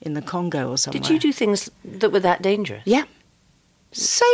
in 0.00 0.14
the 0.14 0.22
Congo 0.22 0.70
or 0.70 0.76
somewhere. 0.76 1.02
Did 1.02 1.08
you 1.08 1.20
do 1.20 1.32
things 1.32 1.70
that 1.84 2.10
were 2.10 2.18
that 2.18 2.42
dangerous? 2.42 2.82
Yeah. 2.84 3.04
So 3.92 4.24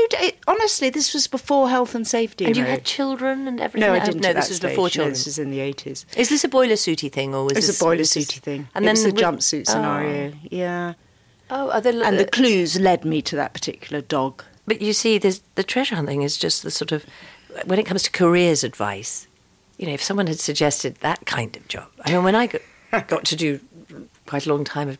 honestly, 0.47 0.89
this 0.89 1.13
was 1.13 1.27
before 1.27 1.69
health 1.69 1.95
and 1.95 2.07
safety. 2.07 2.45
And 2.45 2.57
you 2.57 2.63
Imo. 2.63 2.71
had 2.71 2.85
children 2.85 3.49
and 3.49 3.61
everything? 3.61 3.89
no, 3.89 3.95
I 3.95 4.05
didn't. 4.05 4.21
No, 4.23 4.33
this 4.33 4.49
was 4.49 4.59
stage. 4.59 4.71
before 4.71 4.85
No, 4.85 4.89
children. 4.91 5.13
this 5.13 5.27
is 5.27 5.39
in 5.39 5.51
the 5.51 5.61
eighties. 5.61 6.07
Is 6.17 6.29
this 6.29 6.45
a 6.45 6.49
boiler 6.49 6.75
suity 6.75 7.11
thing, 7.11 7.35
or 7.35 7.45
was 7.45 7.53
It 7.53 7.57
was 7.57 7.67
this 7.67 7.81
a 7.81 7.85
boiler 7.85 7.99
was 7.99 8.11
suity 8.11 8.39
thing. 8.41 8.69
And 8.75 8.85
it 8.85 8.87
then 8.87 8.95
was 8.95 9.05
the 9.05 9.13
jumpsuit 9.13 9.65
Oh. 9.69 9.73
scenario. 9.73 10.33
Yeah. 10.51 10.95
Oh, 11.51 11.71
are 11.71 11.81
there, 11.81 11.93
And 12.05 12.19
the 12.19 12.27
uh, 12.27 12.31
clues 12.31 12.79
led 12.79 13.05
me 13.05 13.21
to 13.23 13.35
that 13.37 13.53
particular 13.53 14.01
dog. 14.03 14.45
But 14.67 14.81
you 14.83 14.93
see, 14.93 15.17
there's, 15.19 15.41
the 15.55 15.63
treasure 15.65 15.97
hunting 15.97 16.21
is 16.23 16.37
just 16.37 16.63
the 16.63 16.71
sort 16.71 16.93
of 16.93 17.05
when 17.65 17.79
it 17.79 17.87
comes 17.87 18.03
to 18.05 18.11
careers 18.11 18.63
advice. 18.63 19.27
You 19.79 19.87
know, 19.87 19.95
if 19.95 20.03
someone 20.03 20.27
had 20.27 20.39
suggested 20.39 20.97
that 20.97 21.25
kind 21.25 21.57
of 21.57 21.67
job, 21.69 21.89
I 22.05 22.13
mean, 22.13 22.23
when 22.23 22.35
I 22.35 22.49
got, 22.49 23.09
got 23.09 23.25
to 23.25 23.35
do 23.37 23.61
quite 24.27 24.45
a 24.47 24.51
long 24.51 24.65
time 24.65 24.89
of 24.91 24.99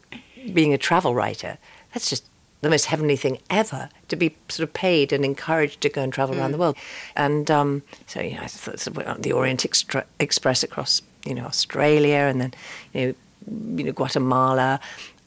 being 0.55 0.73
a 0.73 0.79
travel 0.79 1.15
writer, 1.15 1.59
that's 1.93 2.09
just 2.09 2.25
the 2.61 2.71
most 2.71 2.87
heavenly 2.87 3.17
thing 3.17 3.39
ever 3.51 3.89
to 4.09 4.17
be 4.17 4.35
sort 4.49 4.69
of 4.69 4.73
paid 4.73 5.13
and 5.13 5.25
encouraged 5.25 5.81
to 5.83 5.89
go 5.89 6.03
and 6.03 6.13
travel 6.13 6.39
around 6.39 6.53
the 6.53 6.59
world. 6.59 6.77
And 7.15 7.51
um, 7.51 7.83
so, 8.07 8.21
you 8.21 8.35
know, 8.35 8.43
I 8.43 8.47
thought 8.49 9.23
the 9.23 9.33
Orient 9.33 9.65
Extra- 9.65 10.07
Express 10.19 10.63
across, 10.63 11.03
you 11.25 11.35
know, 11.35 11.45
Australia, 11.45 12.27
and 12.31 12.41
then, 12.41 12.55
you 12.93 13.07
know, 13.07 13.15
you 13.77 13.85
know, 13.85 13.93
Guatemala, 13.93 14.81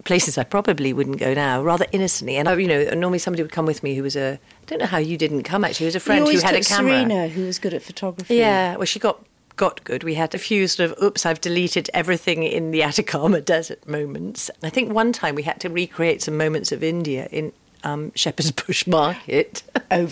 places 0.04 0.38
I 0.38 0.44
probably 0.44 0.94
wouldn't 0.94 1.20
go 1.20 1.34
now, 1.34 1.64
rather 1.64 1.86
innocently. 1.92 2.36
And 2.38 2.50
I, 2.50 2.56
you 2.56 2.68
know, 2.68 2.84
normally 2.96 3.20
somebody 3.20 3.44
would 3.44 3.52
come 3.52 3.66
with 3.66 3.82
me 3.82 3.96
who 3.96 4.04
was 4.04 4.16
a, 4.16 4.34
I 4.34 4.66
don't 4.68 4.80
know 4.80 4.86
how 4.86 4.98
you 4.98 5.18
didn't 5.18 5.44
come 5.44 5.64
actually, 5.64 5.86
it 5.86 5.90
was 5.90 5.96
a 5.96 6.00
friend 6.02 6.28
who 6.28 6.40
had 6.40 6.56
a 6.56 6.62
camera. 6.62 6.92
Serena, 6.92 7.28
who 7.30 7.46
was 7.46 7.60
good 7.60 7.74
at 7.74 7.82
photography. 7.82 8.36
Yeah, 8.36 8.76
well, 8.76 8.86
she 8.86 9.00
got 9.00 9.24
got 9.62 9.84
good. 9.84 10.04
We 10.04 10.16
had 10.16 10.34
a 10.34 10.40
few 10.40 10.68
sort 10.68 10.90
of, 10.90 11.04
oops, 11.04 11.24
I've 11.24 11.40
deleted 11.40 11.88
everything 11.94 12.42
in 12.42 12.72
the 12.72 12.82
Atacama 12.90 13.42
Desert 13.42 13.88
moments. 13.88 14.50
I 14.64 14.72
think 14.72 14.92
one 14.92 15.14
time 15.14 15.36
we 15.36 15.44
had 15.44 15.60
to 15.62 15.70
recreate 15.70 16.24
some 16.24 16.36
moments 16.36 16.72
of 16.72 16.84
India 16.84 17.28
in 17.32 17.54
um, 17.84 18.12
Shepherd's 18.16 18.52
Bush 18.64 18.88
Market. 18.88 19.64
Oh, 19.94 20.08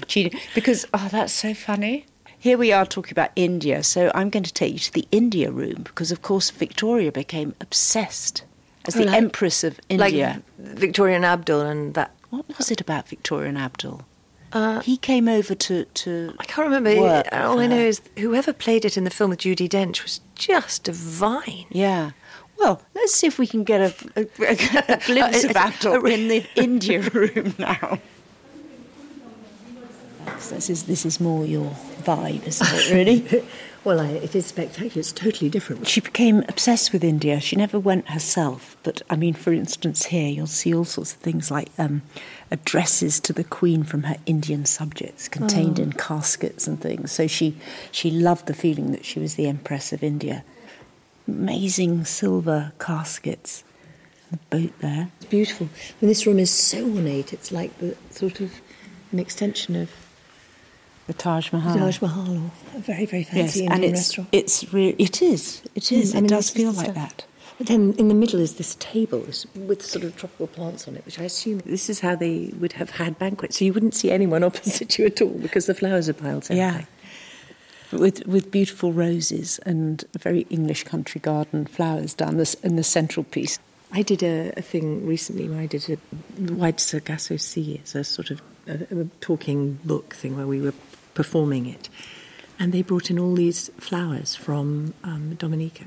because 0.55 0.85
oh, 0.93 1.07
that's 1.09 1.31
so 1.31 1.53
funny. 1.53 2.05
Here 2.37 2.57
we 2.57 2.73
are 2.73 2.85
talking 2.85 3.13
about 3.13 3.31
India, 3.37 3.81
so 3.81 4.11
I'm 4.13 4.29
going 4.29 4.43
to 4.43 4.51
take 4.53 4.73
you 4.73 4.79
to 4.79 4.91
the 4.93 5.07
India 5.09 5.51
room 5.51 5.83
because, 5.83 6.11
of 6.11 6.21
course, 6.21 6.49
Victoria 6.49 7.13
became 7.13 7.55
obsessed 7.61 8.43
as 8.85 8.95
the 8.95 9.05
Like- 9.05 9.15
Empress 9.15 9.63
of 9.63 9.79
India. 9.87 10.43
Like 10.59 10.77
Victoria 10.77 11.15
and 11.15 11.23
Abdul 11.23 11.61
and 11.61 11.93
that. 11.93 12.11
what 12.29 12.45
was 12.57 12.69
it 12.71 12.81
about 12.81 13.07
Victoria 13.07 13.47
and 13.47 13.57
Abdul? 13.57 14.03
He 14.83 14.97
came 14.97 15.27
over 15.27 15.53
to, 15.55 15.85
to 15.85 16.33
I 16.39 16.43
can't 16.45 16.67
remember. 16.67 17.23
All 17.31 17.59
I 17.59 17.67
know 17.67 17.77
is 17.79 18.01
whoever 18.17 18.53
played 18.53 18.85
it 18.85 18.97
in 18.97 19.03
the 19.03 19.09
film 19.09 19.29
with 19.29 19.39
Judi 19.39 19.67
Dench 19.69 20.03
was 20.03 20.21
just 20.35 20.83
divine. 20.85 21.65
Yeah. 21.69 22.11
Well, 22.57 22.81
let's 22.93 23.13
see 23.13 23.27
if 23.27 23.39
we 23.39 23.47
can 23.47 23.63
get 23.63 23.79
a, 23.79 23.93
a, 24.17 24.21
a 24.47 24.97
glimpse 25.05 25.43
of 25.45 25.55
Uh, 25.55 25.59
Abdul 25.59 26.05
in 26.07 26.27
the 26.27 26.45
India 26.55 26.99
room 27.01 27.55
now. 27.57 27.99
This 30.49 30.69
is 30.69 30.83
this 30.83 31.05
is 31.05 31.19
more 31.19 31.45
your 31.45 31.71
vibe, 32.03 32.45
isn't 32.47 32.67
it? 32.71 32.91
Really. 32.91 33.43
Well, 33.85 34.01
I, 34.01 34.07
it 34.07 34.35
is 34.35 34.45
spectacular. 34.45 34.99
It's 34.99 35.13
totally 35.13 35.49
different. 35.49 35.87
she 35.87 36.01
became 36.01 36.43
obsessed 36.49 36.91
with 36.91 37.03
India. 37.03 37.39
She 37.39 37.55
never 37.55 37.79
went 37.79 38.09
herself, 38.09 38.75
but 38.83 39.01
I 39.09 39.15
mean, 39.15 39.33
for 39.33 39.53
instance, 39.53 40.05
here 40.05 40.27
you'll 40.27 40.47
see 40.47 40.73
all 40.75 40.83
sorts 40.83 41.13
of 41.13 41.19
things 41.19 41.49
like 41.49 41.69
um, 41.77 42.01
addresses 42.51 43.19
to 43.21 43.33
the 43.33 43.43
Queen 43.45 43.83
from 43.83 44.03
her 44.03 44.17
Indian 44.25 44.65
subjects 44.65 45.29
contained 45.29 45.79
in 45.79 45.93
caskets 45.93 46.67
and 46.67 46.81
things. 46.81 47.11
So 47.13 47.25
she 47.27 47.55
she 47.91 48.11
loved 48.11 48.47
the 48.47 48.53
feeling 48.53 48.91
that 48.91 49.05
she 49.05 49.19
was 49.19 49.35
the 49.35 49.47
Empress 49.47 49.93
of 49.93 50.03
India. 50.03 50.43
Amazing 51.27 52.05
silver 52.05 52.73
caskets. 52.79 53.63
The 54.31 54.37
boat 54.49 54.73
there. 54.79 55.09
It's 55.17 55.25
beautiful. 55.25 55.69
And 56.01 56.09
this 56.09 56.27
room 56.27 56.37
is 56.37 56.51
so 56.51 56.83
ornate. 56.85 57.33
It's 57.33 57.51
like 57.51 57.75
the 57.79 57.95
sort 58.11 58.41
of 58.41 58.51
an 59.11 59.19
extension 59.19 59.75
of 59.75 59.89
The 61.09 61.13
Taj 61.15 61.51
Mahal. 61.51 61.73
the 61.73 61.79
Taj 61.79 62.01
Mahal 62.01 62.51
a 62.75 62.79
very, 62.91 63.05
very 63.13 63.25
Ah. 63.31 63.35
Yes, 63.35 63.53
fancy 63.53 63.65
and 63.65 63.83
it's 63.83 63.93
restaurant. 64.01 64.29
it's 64.31 64.55
re- 64.73 64.95
it 65.07 65.21
is 65.33 65.61
it 65.79 65.91
is 65.91 66.11
Mm, 66.11 66.15
I 66.15 66.17
it 66.17 66.21
mean, 66.21 66.29
does 66.29 66.49
feel 66.51 66.71
like 66.71 66.85
stuff. 66.91 66.95
that. 67.03 67.25
But 67.57 67.67
then 67.67 67.93
in 67.97 68.07
the 68.07 68.13
middle 68.23 68.39
is 68.39 68.53
this 68.61 68.77
table 68.79 69.21
with 69.69 69.81
sort 69.93 70.05
of 70.05 70.15
tropical 70.15 70.47
plants 70.47 70.87
on 70.87 70.95
it, 70.95 71.03
which 71.07 71.19
I 71.19 71.23
assume 71.23 71.57
this 71.65 71.89
is 71.89 71.99
how 72.01 72.15
they 72.15 72.53
would 72.59 72.73
have 72.73 72.91
had 72.91 73.17
banquets. 73.19 73.57
So 73.57 73.65
you 73.65 73.73
wouldn't 73.73 73.95
see 73.95 74.11
anyone 74.11 74.43
opposite 74.49 74.97
you 74.99 75.05
at 75.07 75.19
all 75.21 75.29
because 75.45 75.65
the 75.65 75.73
flowers 75.73 76.07
are 76.07 76.13
piled 76.13 76.45
so 76.45 76.53
Yeah. 76.53 76.83
With 77.91 78.25
with 78.27 78.51
beautiful 78.51 78.93
roses 78.93 79.59
and 79.65 80.05
a 80.13 80.19
very 80.19 80.45
English 80.51 80.83
country 80.83 81.19
garden 81.19 81.65
flowers 81.65 82.13
down 82.13 82.37
this 82.37 82.53
in 82.67 82.75
the 82.75 82.83
central 82.83 83.23
piece. 83.23 83.57
I 83.91 84.01
did 84.03 84.21
a, 84.23 84.53
a 84.57 84.61
thing 84.61 85.05
recently 85.05 85.49
where 85.49 85.59
I 85.59 85.65
did 85.65 85.89
a 85.89 86.53
Wide 86.53 86.79
Sargasso 86.79 87.37
Sea. 87.37 87.75
It's 87.75 87.95
a 87.95 88.03
sort 88.03 88.29
of 88.31 88.41
a, 88.67 89.01
a 89.01 89.05
talking 89.19 89.79
book 89.83 90.13
thing 90.15 90.37
where 90.37 90.47
we 90.47 90.61
were 90.61 90.73
performing 91.15 91.65
it. 91.65 91.89
And 92.59 92.71
they 92.73 92.81
brought 92.81 93.09
in 93.09 93.17
all 93.17 93.33
these 93.33 93.69
flowers 93.79 94.35
from 94.35 94.93
um, 95.03 95.35
Dominica. 95.35 95.85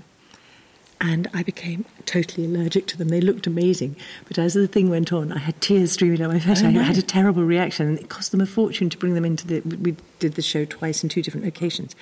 And 1.00 1.28
I 1.35 1.42
became 1.42 1.85
totally 2.06 2.47
allergic 2.47 2.87
to 2.88 2.97
them. 2.97 3.09
They 3.09 3.21
looked 3.21 3.47
amazing. 3.47 3.97
But 4.26 4.38
as 4.38 4.54
the 4.54 4.68
thing 4.68 4.88
went 4.88 5.12
on, 5.12 5.32
I 5.32 5.38
had 5.38 5.61
tears 5.61 5.92
streaming 5.92 6.18
down 6.18 6.32
my 6.32 6.38
face. 6.38 6.62
I 6.62 6.71
had 6.71 6.97
a 6.97 7.02
terrible 7.02 7.42
reaction. 7.42 7.88
And 7.88 7.99
it 7.99 8.09
cost 8.09 8.30
them 8.30 8.40
a 8.40 8.47
fortune 8.47 8.88
to 8.90 8.97
bring 8.99 9.14
them 9.14 9.25
into 9.25 9.47
the. 9.47 9.61
We 9.61 9.97
did 10.21 10.35
the 10.35 10.42
show 10.42 10.64
twice 10.64 11.02
in 11.02 11.09
two 11.09 11.21
different 11.23 11.44
locations. 11.44 11.97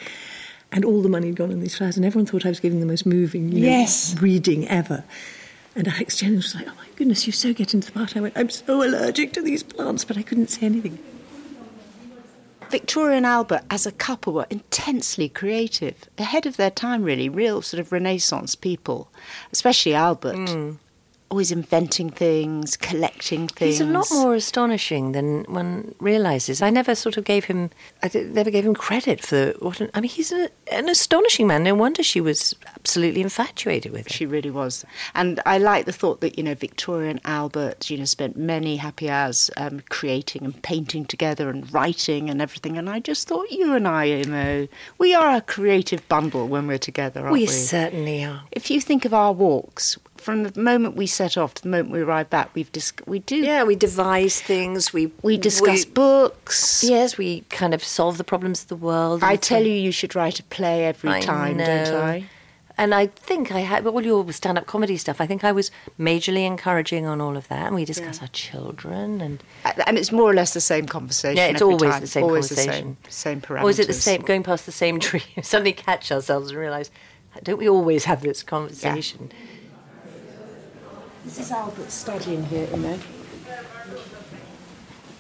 And 0.71 0.85
all 0.85 1.01
the 1.03 1.09
money 1.09 1.29
had 1.29 1.37
gone 1.37 1.51
on 1.51 1.61
these 1.61 1.77
flowers. 1.77 1.97
And 1.97 2.05
everyone 2.05 2.27
thought 2.27 2.45
I 2.45 2.51
was 2.51 2.61
giving 2.61 2.81
the 2.81 2.87
most 2.87 3.07
moving 3.07 3.51
you 3.51 3.61
know, 3.61 3.69
Yes. 3.69 4.15
reading 4.21 4.69
ever. 4.69 5.03
And 5.77 5.87
Alex 5.87 6.17
Jennings 6.17 6.53
was 6.53 6.55
like, 6.57 6.67
oh 6.69 6.75
my 6.77 6.87
goodness, 6.97 7.27
you 7.27 7.33
so 7.33 7.53
get 7.53 7.75
into 7.75 7.87
the 7.87 7.93
part. 7.93 8.17
I 8.17 8.21
went, 8.21 8.37
I'm 8.37 8.51
so 8.51 8.83
allergic 8.83 9.33
to 9.35 9.43
these 9.43 9.63
plants, 9.63 10.05
but 10.05 10.17
I 10.17 10.23
couldn't 10.23 10.51
say 10.51 10.67
anything. 10.67 10.99
Victoria 12.71 13.17
and 13.17 13.27
Albert, 13.27 13.63
as 13.71 13.85
a 13.85 13.93
couple, 13.93 14.33
were 14.33 14.47
intensely 14.49 15.29
creative, 15.29 16.09
ahead 16.19 16.47
of 16.47 16.57
their 16.57 16.71
time, 16.71 17.03
really, 17.03 17.29
real 17.29 17.63
sort 17.63 17.81
of 17.81 17.91
Renaissance 17.91 18.55
people, 18.55 19.11
especially 19.53 19.95
Albert. 19.95 20.37
Mm. 20.37 20.77
Always 21.31 21.53
inventing 21.53 22.11
things, 22.11 22.77
collecting 22.77 23.47
things. 23.47 23.79
He's 23.79 23.81
a 23.81 23.85
lot 23.85 24.09
more 24.11 24.35
astonishing 24.35 25.13
than 25.13 25.45
one 25.45 25.95
realizes. 26.01 26.61
I 26.61 26.71
never 26.71 26.95
sort 26.97 27.17
of 27.17 27.25
gave 27.25 27.45
him, 27.45 27.71
I 28.03 28.11
never 28.15 28.51
gave 28.51 28.67
him 28.67 28.75
credit 28.75 29.21
for 29.21 29.55
what. 29.61 29.81
An, 29.81 29.91
I 29.95 30.01
mean, 30.01 30.11
he's 30.11 30.33
a, 30.33 30.51
an 30.73 30.89
astonishing 30.89 31.47
man. 31.47 31.63
No 31.63 31.75
wonder 31.75 32.03
she 32.03 32.21
was 32.21 32.57
absolutely 32.67 33.21
infatuated 33.21 33.93
with 33.93 34.09
him. 34.09 34.13
She 34.13 34.27
really 34.27 34.51
was. 34.51 34.85
And 35.15 35.41
I 35.47 35.59
like 35.59 35.87
the 35.87 35.93
thought 35.93 36.21
that, 36.21 36.37
you 36.37 36.43
know, 36.43 36.55
Victoria 36.55 37.11
and 37.11 37.21
Albert, 37.25 37.91
you 37.91 37.99
know, 37.99 38.07
spent 38.07 38.37
many 38.37 38.77
happy 38.77 39.09
hours 39.09 39.51
um, 39.57 39.83
creating 39.89 40.45
and 40.45 40.61
painting 40.63 41.05
together 41.05 41.49
and 41.49 41.73
writing 41.73 42.29
and 42.29 42.43
everything. 42.43 42.77
And 42.77 42.91
I 42.91 42.99
just 42.99 43.29
thought, 43.29 43.51
you 43.53 43.75
and 43.75 43.87
I, 43.87 44.05
you 44.05 44.25
know, 44.25 44.67
we 44.99 45.15
are 45.15 45.37
a 45.37 45.41
creative 45.41 46.07
bundle 46.09 46.49
when 46.49 46.67
we're 46.67 46.79
together, 46.79 47.21
aren't 47.21 47.33
we? 47.33 47.41
we 47.41 47.47
certainly 47.47 48.25
are. 48.25 48.43
If 48.51 48.69
you 48.69 48.81
think 48.81 49.05
of 49.05 49.15
our 49.15 49.33
walks, 49.33 49.97
from 50.21 50.43
the 50.45 50.61
moment 50.61 50.97
we 50.97 51.07
set 51.07 51.37
off 51.37 51.55
to 51.55 51.63
the 51.63 51.69
moment 51.69 51.91
we 51.91 52.01
arrive 52.01 52.31
back, 52.31 52.51
we've 52.55 52.71
dis- 52.73 52.93
we 53.07 53.19
do 53.21 53.37
Yeah, 53.37 53.65
we 53.65 53.77
devise 53.77 54.41
things. 54.41 54.93
We 54.93 55.11
we 55.23 55.37
discuss 55.37 55.85
books. 55.85 56.85
Yes, 56.85 57.17
we 57.19 57.41
kind 57.51 57.75
of 57.75 57.83
solve 57.83 58.19
the 58.19 58.25
problems 58.25 58.63
of 58.63 58.69
the 58.69 58.77
world. 58.77 59.23
I 59.25 59.37
tell 59.37 59.63
you, 59.65 59.73
you 59.73 59.93
should 59.93 60.15
write 60.15 60.39
a 60.39 60.43
play 60.45 60.85
every 60.87 61.11
I 61.11 61.21
time, 61.21 61.57
know. 61.57 61.65
don't 61.85 61.95
I? 62.03 62.25
And 62.79 62.95
I 62.95 63.09
think 63.09 63.53
I 63.53 63.61
had 63.61 63.87
all 63.87 64.03
your 64.03 64.33
stand-up 64.33 64.65
comedy 64.67 64.97
stuff. 64.97 65.21
I 65.21 65.27
think 65.27 65.45
I 65.45 65.53
was 65.53 65.71
majorly 65.99 66.47
encouraging 66.47 67.05
on 67.05 67.21
all 67.21 67.37
of 67.37 67.47
that, 67.49 67.67
and 67.67 67.75
we 67.75 67.85
discuss 67.85 68.23
our 68.23 68.29
children 68.29 69.21
and 69.21 69.43
uh, 69.67 69.73
And 69.87 69.99
it's 69.99 70.11
more 70.11 70.31
or 70.31 70.35
less 70.35 70.55
the 70.55 70.63
same 70.63 70.87
conversation. 70.87 71.37
yeah, 71.37 71.49
it's 71.49 71.61
always 71.61 71.91
time. 71.93 72.01
the 72.01 72.07
same 72.07 72.25
always 72.25 72.49
conversation. 72.49 72.97
the 73.05 73.11
same, 73.13 73.41
same 73.41 73.41
parameters. 73.43 73.65
Or 73.65 73.71
is 73.71 73.79
it 73.81 73.87
the 73.87 73.93
same? 73.93 74.23
Going 74.23 74.43
past 74.43 74.65
the 74.65 74.73
same 74.73 74.99
tree, 75.09 75.23
suddenly 75.43 75.75
catch 75.75 76.11
ourselves 76.11 76.51
and 76.53 76.59
realise, 76.59 76.91
don't 77.43 77.59
we 77.59 77.69
always 77.69 78.05
have 78.05 78.23
this 78.23 78.43
conversation? 78.43 79.31
This 81.25 81.39
is 81.39 81.53
Albert's 81.53 81.95
studying 81.95 82.47
here, 82.47 82.69
you 82.71 82.77
know. 82.79 82.99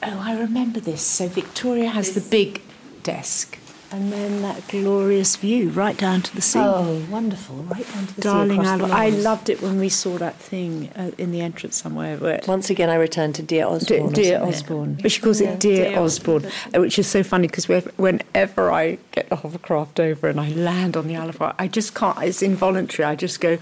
Oh, 0.02 0.18
I 0.18 0.38
remember 0.38 0.80
this. 0.80 1.02
So 1.02 1.28
Victoria 1.28 1.90
has 1.90 2.14
the 2.14 2.22
big 2.22 2.62
desk, 3.02 3.58
and 3.92 4.12
then 4.12 4.42
that 4.42 4.66
glorious 4.68 5.36
view 5.36 5.70
right 5.70 5.96
down 5.96 6.22
to 6.22 6.34
the 6.34 6.40
sea. 6.40 6.60
Oh, 6.60 7.04
wonderful. 7.10 7.56
Right 7.56 7.86
down 7.92 8.06
to 8.06 8.14
the 8.14 8.22
Darling 8.22 8.64
sea 8.64 8.76
the 8.76 8.84
I 8.84 9.08
loved 9.08 9.48
it 9.48 9.60
when 9.60 9.78
we 9.80 9.88
saw 9.88 10.16
that 10.18 10.36
thing 10.36 10.90
uh, 10.94 11.10
in 11.18 11.32
the 11.32 11.40
entrance 11.40 11.76
somewhere. 11.76 12.16
Where 12.16 12.40
Once 12.46 12.70
again, 12.70 12.88
I 12.88 12.94
return 12.94 13.32
to 13.34 13.42
Dear 13.42 13.66
Osborne. 13.66 14.00
or 14.00 14.12
Dear. 14.12 14.42
Osborne. 14.42 14.98
But 15.00 15.10
she 15.10 15.20
calls 15.20 15.40
it 15.40 15.58
Dear, 15.58 15.90
Dear 15.90 15.98
Osborne, 15.98 16.46
uh, 16.74 16.80
which 16.80 16.98
is 16.98 17.06
so 17.06 17.22
funny 17.22 17.48
because 17.48 17.68
whenever 17.68 18.70
I 18.70 18.98
get 19.12 19.28
the 19.28 19.36
hovercraft 19.36 19.98
over 19.98 20.28
and 20.28 20.40
I 20.40 20.50
land 20.50 20.96
on 20.96 21.08
the 21.08 21.16
Isle 21.16 21.30
of 21.30 21.40
Wight, 21.40 21.54
I 21.58 21.66
just 21.68 21.94
can't, 21.94 22.16
it's 22.22 22.42
involuntary. 22.42 23.06
I 23.06 23.16
just 23.16 23.40
go, 23.40 23.58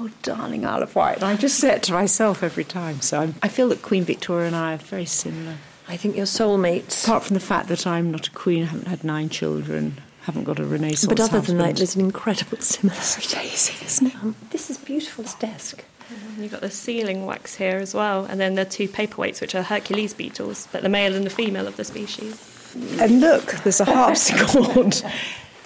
oh, 0.00 0.10
darling 0.22 0.66
Isle 0.66 0.82
of 0.82 0.94
Wight. 0.96 1.16
And 1.16 1.24
I 1.24 1.36
just 1.36 1.58
say 1.58 1.74
it 1.74 1.82
to 1.84 1.92
myself 1.92 2.42
every 2.42 2.64
time. 2.64 3.00
So 3.00 3.20
I'm, 3.20 3.34
I 3.42 3.48
feel 3.48 3.68
that 3.68 3.82
Queen 3.82 4.04
Victoria 4.04 4.48
and 4.48 4.56
I 4.56 4.74
are 4.74 4.78
very 4.78 5.04
similar. 5.04 5.56
I 5.88 5.96
think 5.96 6.16
you're 6.16 6.26
soulmates. 6.26 7.04
Apart 7.04 7.24
from 7.24 7.34
the 7.34 7.40
fact 7.40 7.68
that 7.68 7.86
I'm 7.86 8.10
not 8.10 8.26
a 8.26 8.30
queen, 8.30 8.64
haven't 8.64 8.88
had 8.88 9.04
nine 9.04 9.30
children, 9.30 9.98
haven't 10.22 10.44
got 10.44 10.58
a 10.58 10.64
Renaissance 10.64 11.06
But 11.06 11.20
other 11.20 11.40
than 11.40 11.56
that, 11.58 11.76
there's 11.76 11.96
an 11.96 12.02
incredible 12.02 12.58
similarity. 12.58 13.48
isn't 13.48 14.06
it? 14.08 14.14
Um, 14.16 14.36
this 14.50 14.68
is 14.68 14.76
beautiful, 14.76 15.24
this 15.24 15.34
desk. 15.34 15.84
You've 16.38 16.52
got 16.52 16.60
the 16.60 16.70
sealing 16.70 17.26
wax 17.26 17.54
here 17.56 17.78
as 17.78 17.94
well, 17.94 18.24
and 18.26 18.40
then 18.40 18.54
the 18.54 18.64
two 18.64 18.88
paperweights, 18.88 19.40
which 19.40 19.54
are 19.54 19.62
Hercules 19.62 20.14
beetles, 20.14 20.68
but 20.72 20.82
the 20.82 20.88
male 20.88 21.14
and 21.14 21.24
the 21.26 21.30
female 21.30 21.66
of 21.66 21.76
the 21.76 21.84
species. 21.84 22.42
And 23.00 23.20
look, 23.20 23.46
there's 23.64 23.80
a 23.80 23.84
harpsichord. 23.86 25.02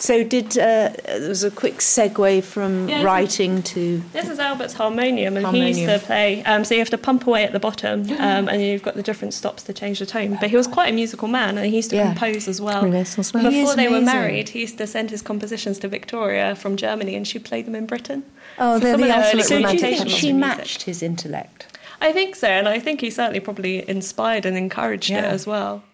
so 0.07 0.25
did 0.25 0.59
uh, 0.59 0.91
there 1.07 1.29
was 1.29 1.45
a 1.45 1.51
quick 1.51 1.77
segue 1.79 2.43
from 2.43 2.89
Yeah, 2.89 2.95
it's- 2.97 3.05
writing 3.05 3.63
to 3.75 4.03
This 4.13 4.29
is 4.29 4.39
Albert's 4.41 4.75
harmonium, 4.75 5.37
and 5.37 5.47
he 5.55 5.69
used 5.69 5.79
Harmonium. 5.81 6.01
to 6.01 6.07
play. 6.07 6.29
Um, 6.45 6.65
so 6.65 6.75
you 6.75 6.81
have 6.81 6.91
to 6.91 6.99
pump 6.99 7.27
away 7.29 7.45
at 7.45 7.53
the 7.53 7.61
bottom, 7.61 7.99
um, 8.19 8.49
and 8.49 8.61
you've 8.61 8.83
got 8.83 8.95
the 8.97 9.03
different 9.03 9.33
stops 9.35 9.63
to 9.65 9.73
change 9.73 10.01
the 10.01 10.07
tone. 10.07 10.37
But 10.41 10.51
he 10.51 10.57
was 10.57 10.67
quite 10.67 10.89
a 10.93 10.93
musical 11.03 11.29
man, 11.29 11.57
and 11.57 11.67
he 11.67 11.77
used 11.77 11.91
to 11.91 11.97
Yeah. 11.97 12.09
compose 12.13 12.49
as 12.49 12.61
well. 12.61 12.83
Renaissance 12.83 13.33
man. 13.33 13.45
Before 13.45 13.53
He 13.59 13.63
is 13.63 13.75
they 13.77 13.89
were 13.89 14.01
married, 14.01 14.49
he 14.51 14.61
used 14.61 14.79
to 14.79 14.87
send 14.87 15.11
his 15.11 15.23
compositions 15.23 15.79
to 15.81 15.89
Victoria 15.89 16.57
from 16.57 16.77
Germany, 16.77 17.15
and 17.15 17.27
she 17.27 17.39
played 17.39 17.67
them 17.67 17.75
in 17.77 17.87
Britain. 17.87 18.25
Oh, 18.59 18.79
So 18.79 18.81
they're 18.85 18.93
some 18.95 19.01
the 19.03 19.07
of 19.11 19.13
early 19.17 19.25
ultimate 19.27 19.45
So 19.45 19.49
do 19.49 19.61
you 19.61 19.67
romantic 19.67 19.99
think 19.99 20.11
she 20.11 20.33
music. 20.33 20.35
matched 20.37 20.83
his 20.83 21.03
intellect? 21.03 21.67
I 22.01 22.11
think 22.13 22.35
so, 22.35 22.49
and 22.49 22.69
I 22.69 22.81
think 22.81 23.01
he 23.01 23.11
certainly 23.11 23.39
probably 23.39 23.89
inspired 23.89 24.45
and 24.47 24.57
encouraged 24.57 25.11
it 25.13 25.23
as 25.25 25.47
well. 25.47 25.85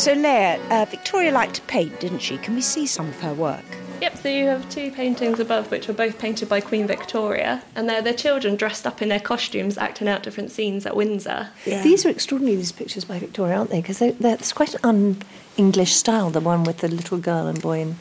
So, 0.00 0.14
Leah, 0.14 0.58
uh, 0.70 0.86
Victoria 0.86 1.30
liked 1.30 1.56
to 1.56 1.62
paint, 1.62 2.00
didn't 2.00 2.20
she? 2.20 2.38
Can 2.38 2.54
we 2.54 2.62
see 2.62 2.86
some 2.86 3.08
of 3.08 3.20
her 3.20 3.34
work? 3.34 3.62
Yep, 4.00 4.16
so 4.16 4.30
you 4.30 4.46
have 4.46 4.66
two 4.70 4.90
paintings 4.90 5.38
above 5.38 5.70
which 5.70 5.88
were 5.88 5.92
both 5.92 6.18
painted 6.18 6.48
by 6.48 6.62
Queen 6.62 6.86
Victoria, 6.86 7.62
and 7.76 7.86
they're 7.86 8.00
the 8.00 8.14
children 8.14 8.56
dressed 8.56 8.86
up 8.86 9.02
in 9.02 9.10
their 9.10 9.20
costumes 9.20 9.76
acting 9.76 10.08
out 10.08 10.22
different 10.22 10.52
scenes 10.52 10.86
at 10.86 10.96
Windsor. 10.96 11.50
These 11.66 12.06
are 12.06 12.08
extraordinary, 12.08 12.56
these 12.56 12.72
pictures 12.72 13.04
by 13.04 13.18
Victoria, 13.18 13.56
aren't 13.56 13.68
they? 13.68 13.82
Because 13.82 13.98
that's 13.98 14.54
quite 14.54 14.72
an 14.72 14.80
un-English 14.84 15.92
style, 15.92 16.30
the 16.30 16.40
one 16.40 16.64
with 16.64 16.78
the 16.78 16.88
little 16.88 17.18
girl 17.18 17.46
and 17.46 17.60
boy 17.60 17.80
in 17.80 17.96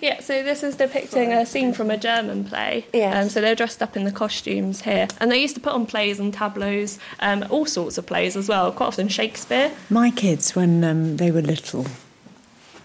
Yeah, 0.00 0.20
so 0.20 0.42
this 0.42 0.62
is 0.62 0.76
depicting 0.76 1.32
a 1.32 1.46
scene 1.46 1.72
from 1.72 1.90
a 1.90 1.96
German 1.96 2.44
play. 2.44 2.86
Yes. 2.92 3.24
Um, 3.24 3.28
so 3.30 3.40
they're 3.40 3.54
dressed 3.54 3.82
up 3.82 3.96
in 3.96 4.04
the 4.04 4.12
costumes 4.12 4.82
here. 4.82 5.08
And 5.20 5.30
they 5.30 5.40
used 5.40 5.54
to 5.54 5.60
put 5.60 5.72
on 5.72 5.86
plays 5.86 6.18
and 6.18 6.32
tableaus, 6.32 6.98
um, 7.20 7.44
all 7.50 7.66
sorts 7.66 7.98
of 7.98 8.06
plays 8.06 8.36
as 8.36 8.48
well, 8.48 8.72
quite 8.72 8.86
often 8.86 9.08
Shakespeare. 9.08 9.72
My 9.90 10.10
kids, 10.10 10.54
when 10.54 10.82
um, 10.84 11.16
they 11.16 11.30
were 11.30 11.42
little, 11.42 11.86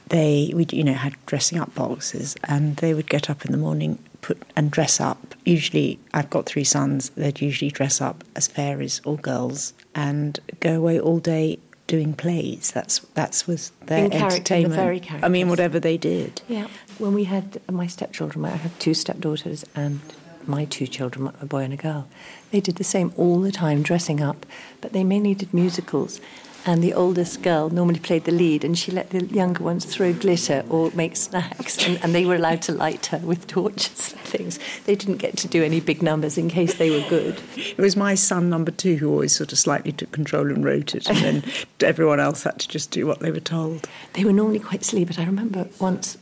they 0.09 0.51
we 0.55 0.65
you 0.71 0.83
know 0.83 0.93
had 0.93 1.15
dressing 1.25 1.59
up 1.59 1.73
boxes, 1.75 2.35
and 2.45 2.77
they 2.77 2.93
would 2.93 3.09
get 3.09 3.29
up 3.29 3.45
in 3.45 3.51
the 3.51 3.57
morning, 3.57 3.99
put 4.21 4.41
and 4.55 4.71
dress 4.71 4.99
up. 4.99 5.35
Usually, 5.45 5.99
I've 6.13 6.29
got 6.29 6.45
three 6.45 6.63
sons. 6.63 7.09
They'd 7.09 7.41
usually 7.41 7.71
dress 7.71 7.99
up 7.99 8.23
as 8.35 8.47
fairies 8.47 9.01
or 9.05 9.17
girls 9.17 9.73
and 9.95 10.39
go 10.59 10.77
away 10.77 10.99
all 10.99 11.19
day 11.19 11.59
doing 11.87 12.13
plays. 12.13 12.71
That's 12.71 12.99
that's 13.15 13.47
was 13.47 13.71
their 13.87 14.05
In 14.05 14.11
character, 14.11 14.27
the 14.29 14.35
entertainment. 14.35 14.75
fairy 14.75 15.23
I 15.23 15.29
mean, 15.29 15.49
whatever 15.49 15.79
they 15.79 15.97
did. 15.97 16.41
Yeah. 16.47 16.67
When 16.99 17.13
we 17.13 17.25
had 17.25 17.61
my 17.71 17.85
stepchildren, 17.85 18.43
I 18.45 18.55
had 18.55 18.79
two 18.79 18.95
stepdaughters 18.95 19.63
and 19.75 19.99
my 20.47 20.65
two 20.65 20.87
children, 20.87 21.31
a 21.39 21.45
boy 21.45 21.59
and 21.59 21.73
a 21.73 21.77
girl. 21.77 22.07
They 22.49 22.59
did 22.59 22.77
the 22.77 22.83
same 22.83 23.13
all 23.17 23.39
the 23.39 23.51
time, 23.51 23.83
dressing 23.83 24.19
up, 24.19 24.47
but 24.81 24.93
they 24.93 25.03
mainly 25.03 25.35
did 25.35 25.53
musicals. 25.53 26.19
And 26.65 26.83
the 26.83 26.93
oldest 26.93 27.43
girl 27.43 27.69
normally 27.69 27.99
played 27.99 28.25
the 28.25 28.31
lead, 28.31 28.65
and 28.65 28.77
she 28.77 28.91
let 28.91 29.11
the 29.11 29.23
younger 29.25 29.63
ones 29.63 29.85
throw 29.85 30.11
glitter 30.11 30.65
or 30.69 30.91
make 30.95 31.15
snacks, 31.15 31.87
and, 31.87 32.03
and 32.03 32.15
they 32.15 32.25
were 32.25 32.35
allowed 32.35 32.63
to 32.63 32.73
light 32.73 33.05
her 33.07 33.19
with 33.19 33.47
torches 33.47 34.13
and 34.13 34.21
things. 34.21 34.59
They 34.85 34.95
didn't 34.95 35.17
get 35.17 35.37
to 35.37 35.47
do 35.47 35.63
any 35.63 35.79
big 35.79 36.01
numbers 36.01 36.37
in 36.37 36.49
case 36.49 36.73
they 36.73 36.89
were 36.89 37.07
good. 37.07 37.39
It 37.55 37.77
was 37.77 37.95
my 37.95 38.15
son 38.15 38.49
number 38.49 38.71
two 38.71 38.97
who 38.97 39.09
always 39.09 39.35
sort 39.35 39.53
of 39.53 39.59
slightly 39.59 39.91
took 39.91 40.11
control 40.11 40.47
and 40.47 40.65
wrote 40.65 40.95
it, 40.95 41.07
and 41.07 41.17
then 41.19 41.43
everyone 41.81 42.19
else 42.19 42.43
had 42.43 42.59
to 42.59 42.67
just 42.67 42.91
do 42.91 43.05
what 43.05 43.19
they 43.19 43.31
were 43.31 43.39
told. 43.39 43.87
They 44.13 44.25
were 44.25 44.33
normally 44.33 44.59
quite 44.59 44.83
silly, 44.83 45.05
but 45.05 45.19
I 45.19 45.23
remember 45.23 45.69
once 45.79 46.17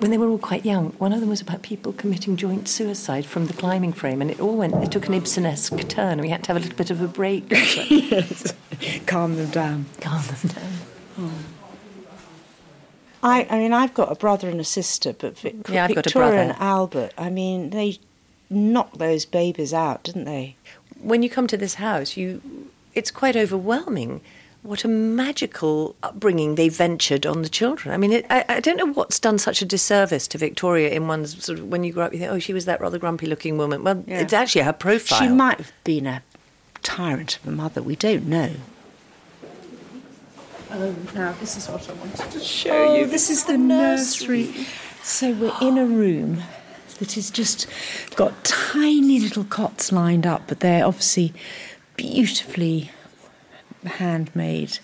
when 0.00 0.10
they 0.10 0.18
were 0.18 0.28
all 0.28 0.38
quite 0.38 0.64
young, 0.64 0.90
one 0.98 1.12
of 1.12 1.20
them 1.20 1.28
was 1.28 1.40
about 1.40 1.62
people 1.62 1.92
committing 1.92 2.36
joint 2.36 2.68
suicide 2.68 3.24
from 3.26 3.46
the 3.46 3.52
climbing 3.54 3.92
frame, 3.92 4.20
and 4.20 4.30
it 4.30 4.40
all 4.40 4.56
went, 4.56 4.74
it 4.82 4.90
took 4.92 5.06
an 5.08 5.14
Ibsen-esque 5.14 5.88
turn, 5.88 6.12
and 6.12 6.20
we 6.20 6.28
had 6.28 6.42
to 6.44 6.48
have 6.48 6.56
a 6.56 6.60
little 6.60 6.76
bit 6.76 6.90
of 6.90 7.00
a 7.00 7.08
break. 7.08 7.44
yes. 7.50 8.52
Calm 9.06 9.36
them 9.36 9.50
down. 9.50 9.86
Calm 10.00 10.22
them 10.26 10.50
down. 11.18 11.32
I, 13.22 13.46
I 13.50 13.58
mean, 13.58 13.72
I've 13.72 13.94
got 13.94 14.12
a 14.12 14.14
brother 14.14 14.48
and 14.48 14.60
a 14.60 14.64
sister, 14.64 15.12
but 15.12 15.38
Vic- 15.38 15.68
Yeah, 15.68 15.84
I've 15.84 15.94
got 15.94 16.06
a 16.06 16.08
Victoria 16.10 16.28
brother. 16.30 16.38
and 16.52 16.52
Albert, 16.60 17.12
I 17.18 17.30
mean, 17.30 17.70
they 17.70 17.98
knocked 18.50 18.98
those 18.98 19.24
babies 19.24 19.72
out, 19.74 20.04
didn't 20.04 20.24
they? 20.24 20.56
When 21.00 21.22
you 21.22 21.30
come 21.30 21.46
to 21.48 21.56
this 21.56 21.74
house, 21.74 22.16
you, 22.16 22.40
it's 22.94 23.10
quite 23.10 23.36
overwhelming. 23.36 24.20
What 24.66 24.84
a 24.84 24.88
magical 24.88 25.94
upbringing 26.02 26.56
they 26.56 26.68
ventured 26.68 27.24
on 27.24 27.42
the 27.42 27.48
children. 27.48 27.94
I 27.94 27.98
mean, 27.98 28.12
it, 28.12 28.26
I, 28.28 28.44
I 28.48 28.60
don't 28.60 28.76
know 28.76 28.92
what's 28.92 29.20
done 29.20 29.38
such 29.38 29.62
a 29.62 29.64
disservice 29.64 30.26
to 30.28 30.38
Victoria 30.38 30.90
in 30.90 31.06
one's 31.06 31.44
sort 31.44 31.60
of 31.60 31.68
when 31.68 31.84
you 31.84 31.92
grow 31.92 32.06
up, 32.06 32.12
you 32.12 32.18
think, 32.18 32.32
oh, 32.32 32.40
she 32.40 32.52
was 32.52 32.64
that 32.64 32.80
rather 32.80 32.98
grumpy-looking 32.98 33.56
woman. 33.58 33.84
Well, 33.84 34.02
Yeah. 34.08 34.20
it's 34.20 34.32
actually 34.32 34.62
her 34.62 34.72
profile. 34.72 35.20
She 35.20 35.28
might 35.28 35.58
have 35.58 35.72
been 35.84 36.06
a 36.08 36.22
tyrant 36.82 37.36
of 37.36 37.46
a 37.46 37.52
mother. 37.52 37.80
We 37.80 37.94
don't 37.94 38.26
know. 38.26 38.50
Oh, 40.72 40.96
now 41.14 41.32
this 41.38 41.56
is 41.56 41.68
what 41.68 41.88
I 41.88 41.92
wanted 41.92 42.28
to 42.32 42.40
show 42.40 42.70
oh, 42.70 42.96
you. 42.96 43.06
This 43.06 43.30
is 43.30 43.44
the 43.44 43.56
nursery. 43.56 44.52
So 45.02 45.32
we're 45.32 45.56
in 45.60 45.78
a 45.78 45.86
room 45.86 46.42
that 46.98 47.16
is 47.16 47.30
just 47.30 47.68
got 48.16 48.44
tiny 48.44 49.20
little 49.20 49.44
cots 49.44 49.92
lined 49.92 50.26
up, 50.26 50.48
but 50.48 50.58
they're 50.58 50.84
obviously 50.84 51.32
beautifully 51.96 52.90
handmade. 53.86 54.78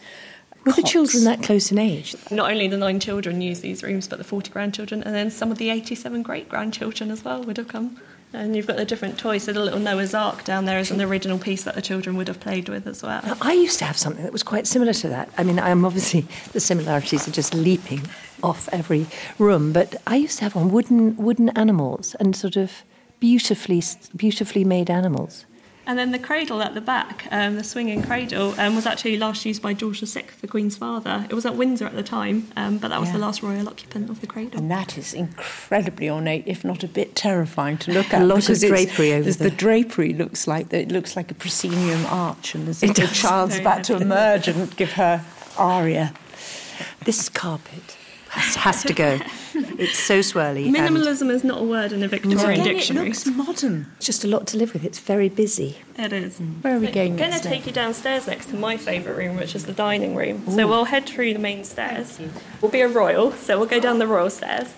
Were 0.64 0.72
the 0.72 0.82
children 0.82 1.24
that 1.24 1.42
close 1.42 1.72
in 1.72 1.78
age? 1.78 2.14
Not 2.30 2.50
only 2.50 2.68
the 2.68 2.76
nine 2.76 3.00
children 3.00 3.40
use 3.40 3.60
these 3.60 3.82
rooms, 3.82 4.06
but 4.06 4.18
the 4.18 4.24
40 4.24 4.50
grandchildren, 4.50 5.02
and 5.02 5.14
then 5.14 5.30
some 5.30 5.50
of 5.50 5.58
the 5.58 5.70
87 5.70 6.22
great 6.22 6.48
grandchildren 6.48 7.10
as 7.10 7.24
well 7.24 7.42
would 7.42 7.56
have 7.56 7.68
come. 7.68 8.00
And 8.32 8.56
you've 8.56 8.66
got 8.66 8.76
the 8.76 8.84
different 8.84 9.18
toys. 9.18 9.42
So 9.42 9.52
the 9.52 9.60
little 9.60 9.80
Noah's 9.80 10.14
Ark 10.14 10.44
down 10.44 10.64
there 10.64 10.78
is 10.78 10.90
an 10.90 11.02
original 11.02 11.38
piece 11.38 11.64
that 11.64 11.74
the 11.74 11.82
children 11.82 12.16
would 12.16 12.28
have 12.28 12.40
played 12.40 12.68
with 12.68 12.86
as 12.86 13.02
well. 13.02 13.20
Now, 13.24 13.36
I 13.42 13.52
used 13.52 13.78
to 13.80 13.84
have 13.84 13.98
something 13.98 14.22
that 14.22 14.32
was 14.32 14.42
quite 14.42 14.66
similar 14.66 14.94
to 14.94 15.08
that. 15.08 15.28
I 15.36 15.42
mean, 15.42 15.58
I'm 15.58 15.84
obviously 15.84 16.26
the 16.52 16.60
similarities 16.60 17.28
are 17.28 17.32
just 17.32 17.52
leaping 17.52 18.02
off 18.42 18.68
every 18.72 19.06
room, 19.38 19.72
but 19.72 19.96
I 20.06 20.16
used 20.16 20.38
to 20.38 20.44
have 20.44 20.56
on 20.56 20.70
wooden 20.70 21.16
wooden 21.16 21.50
animals 21.50 22.14
and 22.20 22.34
sort 22.34 22.56
of 22.56 22.84
beautifully 23.20 23.82
beautifully 24.16 24.64
made 24.64 24.88
animals. 24.88 25.44
And 25.84 25.98
then 25.98 26.12
the 26.12 26.18
cradle 26.18 26.62
at 26.62 26.74
the 26.74 26.80
back, 26.80 27.26
um, 27.32 27.56
the 27.56 27.64
swinging 27.64 28.02
cradle, 28.02 28.54
um, 28.58 28.76
was 28.76 28.86
actually 28.86 29.16
last 29.16 29.44
used 29.44 29.60
by 29.60 29.74
George 29.74 30.00
VI, 30.00 30.24
the 30.40 30.46
Queen's 30.46 30.76
father. 30.76 31.26
It 31.28 31.34
was 31.34 31.44
at 31.44 31.56
Windsor 31.56 31.86
at 31.86 31.96
the 31.96 32.04
time, 32.04 32.48
um, 32.56 32.78
but 32.78 32.88
that 32.88 33.00
was 33.00 33.10
the 33.10 33.18
last 33.18 33.42
royal 33.42 33.68
occupant 33.68 34.08
of 34.08 34.20
the 34.20 34.28
cradle. 34.28 34.60
And 34.60 34.70
that 34.70 34.96
is 34.96 35.12
incredibly 35.12 36.08
ornate, 36.08 36.44
if 36.46 36.64
not 36.64 36.84
a 36.84 36.88
bit 36.88 37.16
terrifying 37.16 37.78
to 37.78 37.92
look 37.92 38.06
at. 38.14 38.14
A 38.14 38.16
at. 38.18 38.26
lot 38.26 38.48
of 38.48 38.60
drapery 38.60 39.12
over 39.12 39.24
there's 39.24 39.38
the- 39.38 39.44
the 39.44 39.56
drapery 39.56 40.12
looks 40.12 40.46
like 40.46 40.72
it 40.72 40.92
looks 40.92 41.16
like 41.16 41.30
a 41.32 41.34
proscenium 41.34 42.06
arch, 42.06 42.54
and 42.54 42.66
there's 42.66 42.82
It 42.82 42.94
the 42.94 43.08
child's 43.08 43.54
Very 43.54 43.64
about 43.64 43.84
to 43.84 43.96
emerge 43.96 44.46
and 44.46 44.74
give 44.76 44.92
her 44.92 45.24
aria. 45.58 46.12
This 47.04 47.28
carpet 47.28 47.96
has, 48.32 48.54
has 48.54 48.82
to 48.84 48.94
go. 48.94 49.20
It's 49.54 49.98
so 49.98 50.20
swirly. 50.20 50.70
Minimalism 50.70 51.30
is 51.30 51.44
not 51.44 51.60
a 51.60 51.64
word 51.64 51.92
in 51.92 52.00
the 52.00 52.08
Victorian 52.08 52.62
Again, 52.62 52.76
it 52.76 52.90
looks 52.90 53.26
modern. 53.26 53.86
It's 53.98 54.06
just 54.06 54.24
a 54.24 54.28
lot 54.28 54.46
to 54.48 54.56
live 54.56 54.72
with. 54.72 54.84
It's 54.84 54.98
very 54.98 55.28
busy. 55.28 55.76
It 55.98 56.14
is. 56.14 56.38
Where 56.38 56.76
are 56.76 56.80
we 56.80 56.90
going 56.90 57.12
I'm 57.12 57.18
going 57.18 57.32
to 57.32 57.40
take 57.40 57.66
you 57.66 57.72
downstairs 57.72 58.26
next 58.26 58.46
to 58.46 58.56
my 58.56 58.78
favourite 58.78 59.18
room, 59.18 59.36
which 59.36 59.54
is 59.54 59.66
the 59.66 59.74
dining 59.74 60.16
room. 60.16 60.44
So 60.48 60.66
we'll 60.66 60.86
head 60.86 61.06
through 61.06 61.34
the 61.34 61.38
main 61.38 61.64
stairs. 61.64 62.18
We'll 62.62 62.70
be 62.70 62.80
a 62.80 62.88
royal, 62.88 63.32
so 63.32 63.58
we'll 63.58 63.68
go 63.68 63.80
down 63.80 63.98
the 63.98 64.06
royal 64.06 64.30
stairs. 64.30 64.72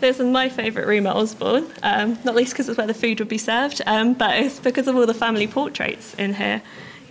This 0.00 0.20
is 0.20 0.26
my 0.26 0.50
favourite 0.50 0.86
room 0.86 1.06
at 1.06 1.16
Osborne, 1.16 1.66
um, 1.82 2.18
not 2.24 2.34
least 2.34 2.52
because 2.52 2.68
it's 2.68 2.76
where 2.76 2.86
the 2.86 2.92
food 2.92 3.18
would 3.20 3.28
be 3.28 3.38
served, 3.38 3.80
um, 3.86 4.12
but 4.12 4.36
it's 4.38 4.60
because 4.60 4.86
of 4.86 4.96
all 4.96 5.06
the 5.06 5.14
family 5.14 5.46
portraits 5.46 6.12
in 6.14 6.34
here. 6.34 6.60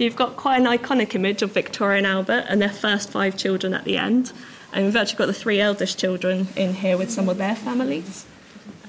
You've 0.04 0.18
got 0.18 0.36
quite 0.36 0.60
an 0.60 0.66
iconic 0.66 1.16
image 1.16 1.42
of 1.44 1.54
Victoria 1.54 2.00
and 2.00 2.06
Albert 2.06 2.48
and 2.50 2.62
their 2.62 2.68
first 2.68 3.10
five 3.10 3.38
children 3.38 3.74
at 3.74 3.86
the 3.86 3.98
end. 3.98 4.34
And 4.74 4.84
we've 4.84 4.98
actually 4.98 5.18
got 5.18 5.28
the 5.28 5.34
three 5.34 5.62
eldest 5.62 5.98
children 5.98 6.50
in 6.58 6.74
here 6.74 6.98
with 6.98 7.10
some 7.10 7.30
of 7.30 7.38
their 7.38 7.56
families. 7.56 8.26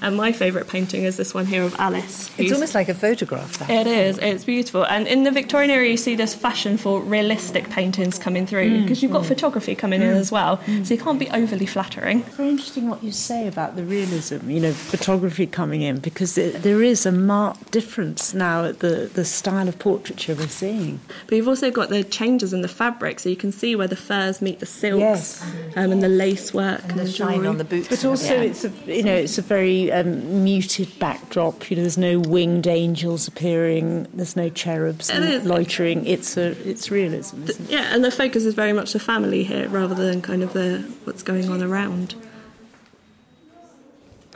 And 0.01 0.17
my 0.17 0.31
favourite 0.31 0.67
painting 0.67 1.03
is 1.03 1.17
this 1.17 1.33
one 1.33 1.45
here 1.45 1.63
of 1.63 1.75
Alice. 1.79 2.29
It's 2.37 2.51
almost 2.51 2.75
like 2.75 2.89
a 2.89 2.93
photograph. 2.93 3.57
That. 3.59 3.69
it 3.69 3.87
is. 3.87 4.17
It's 4.17 4.43
beautiful. 4.43 4.85
And 4.85 5.07
in 5.07 5.23
the 5.23 5.31
Victorian 5.31 5.71
era, 5.71 5.87
you 5.87 5.97
see 5.97 6.15
this 6.15 6.35
fashion 6.35 6.77
for 6.77 7.01
realistic 7.01 7.69
paintings 7.69 8.19
coming 8.19 8.45
through 8.45 8.69
mm. 8.69 8.81
because 8.83 9.01
you've 9.01 9.11
got 9.11 9.23
mm. 9.23 9.27
photography 9.27 9.75
coming 9.75 10.01
in 10.01 10.13
mm. 10.13 10.19
as 10.19 10.31
well. 10.31 10.61
So 10.83 10.93
you 10.93 10.99
can't 10.99 11.19
be 11.19 11.29
overly 11.29 11.65
flattering. 11.65 12.23
Very 12.23 12.49
interesting 12.49 12.89
what 12.89 13.03
you 13.03 13.11
say 13.11 13.47
about 13.47 13.75
the 13.75 13.83
realism, 13.83 14.49
you 14.49 14.59
know, 14.59 14.73
photography 14.73 15.47
coming 15.47 15.81
in, 15.81 15.99
because 15.99 16.35
there, 16.35 16.51
there 16.51 16.83
is 16.83 17.05
a 17.05 17.11
marked 17.11 17.71
difference 17.71 18.33
now 18.33 18.65
at 18.65 18.79
the, 18.79 19.09
the 19.13 19.25
style 19.25 19.67
of 19.67 19.79
portraiture 19.79 20.35
we're 20.35 20.47
seeing. 20.47 20.99
But 21.27 21.35
you've 21.35 21.47
also 21.47 21.71
got 21.71 21.89
the 21.89 22.03
changes 22.03 22.53
in 22.53 22.61
the 22.61 22.67
fabric, 22.67 23.19
so 23.19 23.29
you 23.29 23.35
can 23.35 23.51
see 23.51 23.75
where 23.75 23.87
the 23.87 23.95
furs 23.95 24.41
meet 24.41 24.59
the 24.59 24.65
silks 24.65 24.99
Yes. 24.99 25.43
um, 25.75 25.91
and 25.91 26.01
the 26.03 26.09
lace 26.09 26.53
work 26.53 26.81
and, 26.83 26.91
And 26.91 26.99
the 27.01 27.11
shine 27.11 27.35
jewellery. 27.35 27.47
on 27.47 27.57
the 27.57 27.63
boots. 27.63 27.87
But 27.87 28.05
also, 28.05 28.33
it's 28.39 28.65
a 28.65 28.69
you 28.85 29.03
know 29.03 29.15
it's 29.15 29.37
a 29.37 29.41
very 29.41 29.84
um, 29.91 30.43
muted 30.43 30.97
backdrop. 30.99 31.69
You 31.69 31.77
know, 31.77 31.83
there's 31.83 31.97
no 31.97 32.19
winged 32.19 32.67
angels 32.67 33.27
appearing. 33.27 34.07
There's 34.13 34.35
no 34.35 34.49
cherubs 34.49 35.09
It 35.09 35.23
is. 35.23 35.45
loitering. 35.45 36.05
It's 36.05 36.37
a 36.37 36.51
it's 36.69 36.89
realism. 36.91 37.43
Isn't 37.43 37.69
it? 37.69 37.71
Yeah, 37.71 37.93
and 37.93 38.03
the 38.03 38.11
focus 38.11 38.45
is 38.45 38.53
very 38.53 38.73
much 38.73 38.93
the 38.93 38.99
family 38.99 39.43
here 39.43 39.67
rather 39.69 39.95
than 39.95 40.21
kind 40.21 40.43
of 40.43 40.53
the 40.53 40.79
what's 41.05 41.23
going 41.23 41.49
on 41.49 41.61
around. 41.63 42.15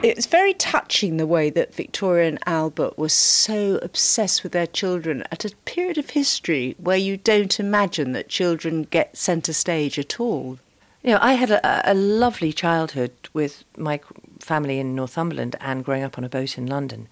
It's 0.02 0.24
very 0.24 0.54
touching 0.54 1.18
the 1.18 1.26
way 1.26 1.50
that 1.50 1.74
Victoria 1.74 2.26
and 2.28 2.38
Albert 2.46 2.96
were 2.98 3.10
so 3.10 3.78
obsessed 3.82 4.42
with 4.42 4.52
their 4.52 4.66
children 4.66 5.24
at 5.30 5.44
a 5.44 5.54
period 5.66 5.98
of 5.98 6.10
history 6.10 6.74
where 6.78 6.96
you 6.96 7.18
don't 7.18 7.60
imagine 7.60 8.12
that 8.12 8.30
children 8.30 8.84
get 8.84 9.16
centre 9.18 9.52
stage 9.52 9.98
at 9.98 10.18
all. 10.18 10.58
You 11.02 11.12
know, 11.12 11.18
I 11.20 11.34
had 11.34 11.50
a, 11.50 11.90
a 11.90 11.92
lovely 11.92 12.50
childhood 12.52 13.12
with 13.34 13.64
my 13.76 14.00
family 14.40 14.78
in 14.78 14.94
Northumberland 14.94 15.56
and 15.60 15.84
growing 15.84 16.02
up 16.02 16.18
on 16.18 16.24
a 16.24 16.28
boat 16.28 16.58
in 16.58 16.66
London. 16.66 17.08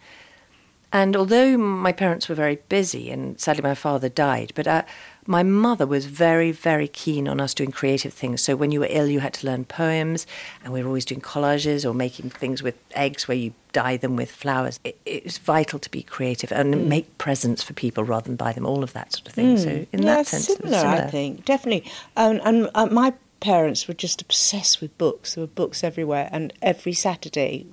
And 0.90 1.14
although 1.16 1.58
my 1.58 1.92
parents 1.92 2.28
were 2.30 2.34
very 2.34 2.60
busy, 2.70 3.10
and 3.10 3.38
sadly 3.38 3.62
my 3.62 3.74
father 3.74 4.08
died, 4.08 4.52
but 4.54 4.66
uh, 4.66 4.82
My 5.30 5.42
mother 5.42 5.86
was 5.86 6.06
very, 6.06 6.52
very 6.52 6.88
keen 6.88 7.28
on 7.28 7.38
us 7.38 7.52
doing 7.52 7.70
creative 7.70 8.14
things. 8.14 8.40
So 8.40 8.56
when 8.56 8.72
you 8.72 8.80
were 8.80 8.88
ill, 8.88 9.08
you 9.08 9.20
had 9.20 9.34
to 9.34 9.46
learn 9.46 9.66
poems, 9.66 10.26
and 10.64 10.72
we 10.72 10.80
were 10.80 10.88
always 10.88 11.04
doing 11.04 11.20
collages 11.20 11.84
or 11.84 11.92
making 11.92 12.30
things 12.30 12.62
with 12.62 12.76
eggs 12.94 13.28
where 13.28 13.36
you 13.36 13.52
dye 13.74 13.98
them 13.98 14.16
with 14.16 14.30
flowers. 14.30 14.80
It, 14.84 14.98
it 15.04 15.24
was 15.24 15.36
vital 15.36 15.78
to 15.80 15.90
be 15.90 16.02
creative 16.02 16.50
and 16.50 16.74
Mm. 16.74 16.86
make 16.86 17.18
presents 17.18 17.62
for 17.62 17.74
people 17.74 18.04
rather 18.04 18.24
than 18.24 18.36
buy 18.36 18.54
them, 18.54 18.64
all 18.64 18.82
of 18.82 18.94
that 18.94 19.12
sort 19.12 19.28
of 19.28 19.34
thing. 19.34 19.58
So 19.58 19.68
in 19.92 20.02
yeah, 20.02 20.14
that 20.14 20.26
sense, 20.26 20.48
was 20.48 20.56
similar, 20.56 20.78
I 20.78 21.10
think 21.10 21.44
definitely. 21.44 21.84
Um, 22.16 22.40
and 22.42 22.70
uh, 22.74 22.86
my 22.86 23.12
parents 23.40 23.86
were 23.88 23.94
just 23.94 24.20
obsessed 24.20 24.80
with 24.80 24.96
books. 24.98 25.34
There 25.34 25.42
were 25.42 25.48
books 25.48 25.84
everywhere, 25.84 26.28
and 26.32 26.52
every 26.62 26.92
Saturday, 26.92 27.66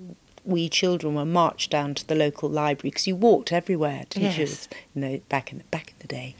we 0.43 0.69
children 0.69 1.15
were 1.15 1.25
marched 1.25 1.71
down 1.71 1.95
to 1.95 2.08
the 2.08 2.15
local 2.15 2.49
library 2.49 2.91
because 2.91 3.08
you 3.08 3.15
walked 3.15 3.51
everywhere. 3.51 4.06
Didn't 4.10 4.38
Yes. 4.38 4.67
you? 4.71 4.78
You 4.93 5.01
know, 5.01 5.21
back 5.30 5.51
in 5.51 5.60
the 5.60 5.63
back 5.65 5.89
in 5.89 5.95
the 5.99 6.08
day, 6.08 6.36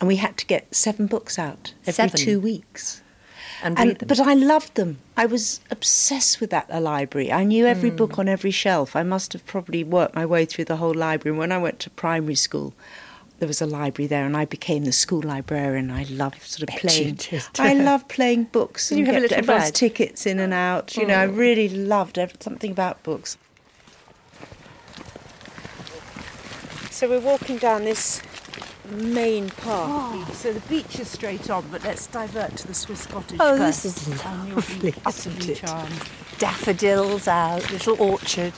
and 0.00 0.06
we 0.06 0.16
had 0.16 0.36
to 0.38 0.46
get 0.46 0.74
seven 0.74 1.06
books 1.06 1.38
out 1.38 1.74
every 1.82 1.92
Seven? 1.92 2.20
two 2.20 2.40
weeks. 2.40 3.02
And, 3.62 3.78
And, 3.78 3.98
but 4.06 4.18
I 4.18 4.32
loved 4.32 4.76
them. 4.76 5.00
I 5.18 5.26
was 5.26 5.60
obsessed 5.70 6.40
with 6.40 6.48
that 6.50 6.70
library. 6.82 7.30
I 7.30 7.44
knew 7.44 7.66
every 7.66 7.90
hmm. 7.90 7.96
book 7.96 8.18
on 8.18 8.26
every 8.26 8.50
shelf. 8.50 8.96
I 8.96 9.02
must 9.02 9.34
have 9.34 9.44
probably 9.44 9.84
worked 9.84 10.14
my 10.14 10.24
way 10.24 10.46
through 10.46 10.64
the 10.64 10.76
whole 10.76 10.94
library. 10.94 11.32
And 11.32 11.38
when 11.38 11.52
I 11.52 11.58
went 11.58 11.78
to 11.80 11.90
primary 11.90 12.36
school, 12.36 12.72
there 13.40 13.48
was 13.48 13.60
a 13.60 13.66
library 13.66 14.06
there, 14.06 14.24
and 14.24 14.36
I 14.36 14.44
became 14.44 14.84
the 14.84 14.92
school 14.92 15.22
librarian. 15.22 15.90
I 15.90 16.04
loved 16.04 16.42
sort 16.42 16.62
of 16.62 16.68
Bet 16.68 16.80
playing. 16.80 17.18
I 17.58 17.74
loved 17.74 18.08
playing 18.08 18.44
books 18.44 18.90
and 18.90 19.00
you 19.00 19.06
have 19.06 19.16
a 19.16 19.20
little 19.20 19.38
everyone's 19.38 19.64
bag? 19.64 19.74
tickets 19.74 20.26
in 20.26 20.38
and 20.38 20.52
out. 20.52 20.96
You 20.96 21.06
know, 21.06 21.14
I 21.14 21.26
oh. 21.26 21.30
really 21.30 21.68
loved 21.68 22.18
something 22.40 22.70
about 22.70 23.02
books. 23.02 23.38
So 26.90 27.08
we're 27.08 27.20
walking 27.20 27.56
down 27.56 27.84
this 27.84 28.22
main 28.90 29.48
path. 29.48 29.88
Ah. 29.88 30.30
So 30.34 30.52
the 30.52 30.60
beach 30.68 31.00
is 31.00 31.08
straight 31.08 31.48
on, 31.48 31.64
but 31.70 31.82
let's 31.82 32.06
divert 32.08 32.56
to 32.58 32.66
the 32.66 32.74
Swiss 32.74 33.06
cottage 33.06 33.38
Oh, 33.40 33.56
first. 33.56 33.84
this 33.84 34.06
is 34.06 34.24
lovely, 34.24 34.94
isn't 35.06 35.48
it? 35.48 35.62
daffodils 36.38 37.26
out, 37.26 37.70
little 37.70 38.00
orchard. 38.00 38.52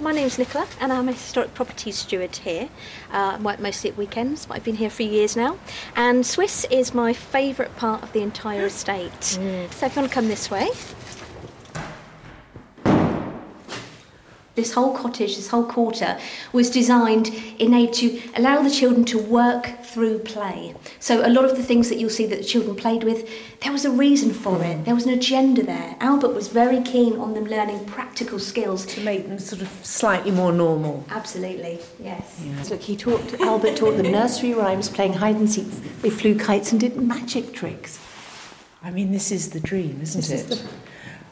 My 0.00 0.10
name's 0.10 0.38
Nicola, 0.38 0.66
and 0.80 0.90
I'm 0.92 1.08
a 1.08 1.12
historic 1.12 1.54
properties 1.54 1.96
steward 1.98 2.34
here. 2.34 2.68
Uh, 3.12 3.36
I 3.38 3.42
work 3.42 3.60
mostly 3.60 3.90
at 3.90 3.96
weekends, 3.96 4.46
but 4.46 4.56
I've 4.56 4.64
been 4.64 4.76
here 4.76 4.90
for 4.90 5.02
years 5.02 5.36
now. 5.36 5.58
And 5.94 6.24
Swiss 6.26 6.64
is 6.70 6.94
my 6.94 7.12
favourite 7.12 7.76
part 7.76 8.02
of 8.02 8.12
the 8.12 8.22
entire 8.22 8.64
estate. 8.66 9.22
So 9.22 9.86
if 9.86 9.94
you 9.94 10.00
want 10.00 10.10
to 10.10 10.14
come 10.14 10.28
this 10.28 10.50
way. 10.50 10.70
This 14.54 14.74
whole 14.74 14.94
cottage, 14.94 15.36
this 15.36 15.48
whole 15.48 15.64
quarter, 15.64 16.18
was 16.52 16.68
designed 16.70 17.28
in 17.58 17.72
aid 17.72 17.94
to 17.94 18.20
allow 18.36 18.60
the 18.62 18.70
children 18.70 19.04
to 19.06 19.18
work 19.18 19.82
through 19.82 20.18
play. 20.20 20.74
So 21.00 21.26
a 21.26 21.30
lot 21.30 21.46
of 21.46 21.56
the 21.56 21.62
things 21.62 21.88
that 21.88 21.98
you'll 21.98 22.10
see 22.10 22.26
that 22.26 22.36
the 22.38 22.44
children 22.44 22.76
played 22.76 23.02
with, 23.02 23.26
there 23.60 23.72
was 23.72 23.86
a 23.86 23.90
reason 23.90 24.32
for 24.34 24.62
it. 24.62 24.84
There 24.84 24.94
was 24.94 25.06
an 25.06 25.14
agenda 25.14 25.62
there. 25.62 25.96
Albert 26.00 26.34
was 26.34 26.48
very 26.48 26.82
keen 26.82 27.16
on 27.18 27.32
them 27.32 27.46
learning 27.46 27.86
practical 27.86 28.38
skills 28.38 28.84
To 28.86 29.00
make 29.00 29.26
them 29.26 29.38
sort 29.38 29.62
of 29.62 29.68
slightly 29.82 30.30
more 30.30 30.52
normal. 30.52 31.04
Absolutely, 31.08 31.78
yes. 31.98 32.38
Look, 32.68 32.82
he 32.82 32.94
taught 32.96 33.40
Albert 33.40 33.76
taught 33.76 33.96
them 33.96 34.12
nursery 34.12 34.52
rhymes, 34.52 34.90
playing 34.90 35.14
hide 35.14 35.36
and 35.36 35.50
seek. 35.50 35.70
They 36.02 36.10
flew 36.10 36.38
kites 36.38 36.72
and 36.72 36.80
did 36.80 36.96
magic 37.00 37.54
tricks. 37.54 37.98
I 38.82 38.90
mean, 38.90 39.12
this 39.12 39.30
is 39.32 39.50
the 39.50 39.60
dream, 39.60 40.00
isn't 40.02 40.20
This 40.20 40.30
is 40.30 40.50
it? 40.50 40.62
the 40.62 40.68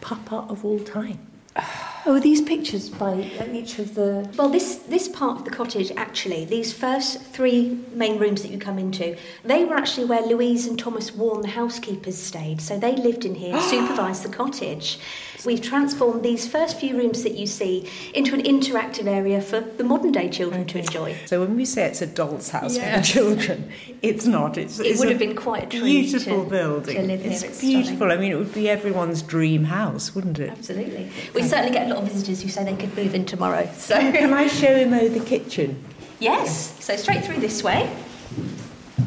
papa 0.01 0.47
of 0.49 0.65
all 0.65 0.79
time. 0.79 1.19
Oh, 2.07 2.15
are 2.15 2.21
these 2.21 2.41
pictures 2.41 2.89
by 2.89 3.31
uh, 3.39 3.47
each 3.53 3.79
of 3.79 3.95
the 3.95 4.27
Well, 4.39 4.49
this, 4.49 4.77
this 4.89 5.07
part 5.09 5.39
of 5.39 5.45
the 5.45 5.51
cottage, 5.51 5.93
actually, 5.97 6.47
these 6.47 6.73
first 6.73 7.21
three 7.21 7.79
main 7.93 8.19
rooms 8.19 8.41
that 8.43 8.51
you 8.51 8.59
come 8.59 8.79
into, 8.79 9.17
they 9.45 9.65
were 9.65 9.75
actually 9.75 10.07
where 10.07 10.23
Louise 10.23 10.67
and 10.67 10.79
Thomas 10.79 11.13
Warren, 11.15 11.43
the 11.43 11.49
housekeepers, 11.49 12.17
stayed. 12.17 12.61
So 12.63 12.79
they 12.79 12.97
lived 12.97 13.25
in 13.27 13.35
here 13.35 13.61
supervised 13.75 14.23
the 14.25 14.31
cottage. 14.31 14.99
We've 15.45 15.61
transformed 15.63 16.23
these 16.23 16.47
first 16.47 16.79
few 16.79 16.97
rooms 16.97 17.23
that 17.23 17.35
you 17.35 17.47
see 17.47 17.89
into 18.15 18.35
an 18.35 18.43
interactive 18.43 19.07
area 19.07 19.41
for 19.41 19.61
the 19.61 19.85
modern 19.85 20.13
day 20.13 20.29
children 20.29 20.67
to 20.67 20.79
enjoy. 20.79 21.17
So 21.27 21.41
when 21.41 21.57
we 21.57 21.65
say 21.65 21.85
it's 21.87 22.03
a 22.03 22.07
doll's 22.07 22.51
house 22.51 22.77
for 22.77 22.85
the 22.85 23.01
children, 23.03 23.71
it's 24.03 24.27
not. 24.27 24.59
It's, 24.59 24.79
It 24.79 24.87
it's 24.87 25.01
would 25.01 25.09
have 25.09 25.19
been 25.19 25.35
quite 25.37 25.65
a 25.65 25.79
treat 25.79 26.11
beautiful 26.11 26.45
to- 26.45 26.51
building. 26.51 27.09
to. 27.09 27.13
It's, 27.15 27.43
It's 27.43 27.61
beautiful. 27.61 27.97
stunning. 27.97 28.19
I 28.19 28.21
mean, 28.21 28.33
it 28.33 28.37
would 28.37 28.53
be 28.55 28.69
everyone's 28.69 29.23
dream 29.23 29.65
house, 29.65 30.15
wouldn't 30.15 30.39
it? 30.39 30.51
Absolutely. 30.51 31.11
We 31.35 31.43
certainly 31.43 31.73
get 31.73 31.90
a 31.91 31.95
lot 31.95 32.03
of 32.03 32.09
visitors 32.13 32.43
who 32.43 32.49
say 32.49 32.65
they 32.65 32.77
could 32.77 32.97
move 32.97 33.15
in 33.15 33.25
tomorrow. 33.25 33.69
So 33.77 33.97
Can 33.99 34.33
I 34.33 34.47
show 34.47 34.75
him 34.77 34.93
over 34.95 35.19
the 35.19 35.25
kitchen? 35.25 35.83
Yes, 36.19 36.83
so 36.85 36.97
straight 36.97 37.25
through 37.25 37.39
this 37.41 37.63
way. 37.63 37.91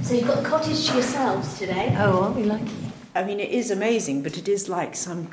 So 0.01 0.15
you've 0.15 0.27
got 0.27 0.41
the 0.43 0.49
cottage 0.49 0.87
to 0.87 0.93
yourselves 0.95 1.57
today. 1.59 1.95
Oh, 1.97 2.23
aren't 2.23 2.35
we 2.35 2.43
lucky? 2.43 2.71
I 3.15 3.23
mean, 3.23 3.39
it 3.39 3.51
is 3.51 3.71
amazing, 3.71 4.23
but 4.23 4.37
it 4.37 4.47
is 4.47 4.67
like 4.67 4.95
some 4.95 5.29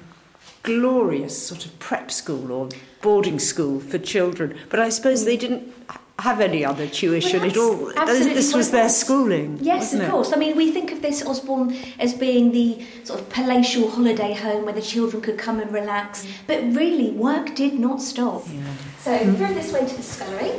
glorious 0.63 1.47
sort 1.49 1.65
of 1.65 1.77
prep 1.79 2.11
school 2.11 2.53
or 2.53 2.69
boarding 3.01 3.39
school 3.39 3.81
for 3.81 3.99
children. 3.99 4.57
But 4.69 4.79
I 4.81 4.91
suppose 4.91 5.25
they 5.25 5.37
didn't 5.39 5.73
h- 5.91 5.97
have 6.21 6.41
any 6.41 6.65
other 6.65 6.87
tuition. 6.87 7.41
Well, 7.41 7.51
it 7.51 7.57
all 7.57 7.87
this 8.07 8.55
was 8.55 8.71
their 8.71 8.89
schooling. 8.89 9.59
Yes, 9.61 9.81
wasn't 9.81 10.03
of 10.03 10.09
it? 10.09 10.11
course. 10.13 10.33
I 10.33 10.37
mean, 10.37 10.57
we 10.57 10.71
think 10.71 10.93
of 10.93 11.03
this 11.03 11.25
Osborne 11.25 11.77
as 11.99 12.15
being 12.15 12.53
the 12.53 12.85
sort 13.05 13.21
of 13.21 13.29
palatial 13.31 13.91
holiday 13.91 14.35
home 14.35 14.65
where 14.65 14.75
the 14.75 14.83
children 14.83 15.23
could 15.23 15.39
come 15.39 15.61
and 15.61 15.73
relax, 15.73 16.25
mm. 16.25 16.31
but 16.47 16.63
really, 16.75 17.11
work 17.11 17.55
did 17.55 17.79
not 17.79 18.01
stop. 18.01 18.45
Yeah. 18.49 18.63
So, 18.99 19.19
through 19.35 19.55
this 19.55 19.73
way 19.73 19.87
to 19.87 19.95
the 19.95 20.03
scullery. 20.03 20.53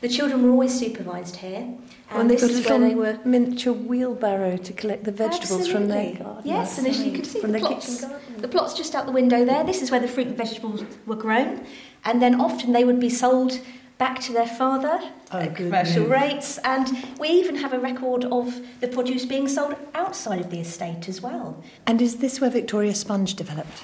The 0.00 0.08
children 0.08 0.42
were 0.42 0.50
always 0.50 0.78
supervised 0.78 1.36
here, 1.36 1.74
and 2.08 2.30
this 2.30 2.42
is 2.42 2.66
where 2.66 2.78
they 2.78 2.94
were. 2.94 3.18
miniature 3.26 3.74
wheelbarrow 3.74 4.56
to 4.56 4.72
collect 4.72 5.04
the 5.04 5.12
vegetables 5.12 5.68
from 5.68 5.88
their 5.88 6.14
garden. 6.14 6.42
Yes, 6.42 6.78
and 6.78 6.86
as 6.86 7.04
you 7.04 7.12
can 7.12 7.24
see, 7.24 7.38
from 7.38 7.52
the 7.52 7.58
their 7.58 7.68
plots, 7.68 7.96
kitchen 7.96 8.08
garden. 8.08 8.40
the 8.40 8.48
plots 8.48 8.72
just 8.72 8.94
out 8.94 9.04
the 9.04 9.12
window 9.12 9.44
there. 9.44 9.62
This 9.62 9.82
is 9.82 9.90
where 9.90 10.00
the 10.00 10.08
fruit 10.08 10.28
and 10.28 10.36
vegetables 10.38 10.84
were 11.04 11.16
grown, 11.16 11.66
and 12.02 12.22
then 12.22 12.40
often 12.40 12.72
they 12.72 12.82
would 12.82 12.98
be 12.98 13.10
sold 13.10 13.60
back 14.00 14.18
to 14.18 14.32
their 14.32 14.46
father 14.46 14.98
oh, 15.30 15.38
at 15.38 15.54
commercial 15.54 16.06
rates. 16.06 16.58
And 16.64 16.88
we 17.20 17.28
even 17.28 17.54
have 17.56 17.72
a 17.74 17.78
record 17.78 18.24
of 18.24 18.46
the 18.80 18.88
produce 18.88 19.26
being 19.26 19.46
sold 19.46 19.76
outside 19.94 20.40
of 20.40 20.50
the 20.50 20.58
estate 20.58 21.08
as 21.08 21.20
well. 21.20 21.62
And 21.86 22.00
is 22.00 22.16
this 22.16 22.40
where 22.40 22.50
Victoria 22.50 22.94
Sponge 22.94 23.34
developed? 23.34 23.82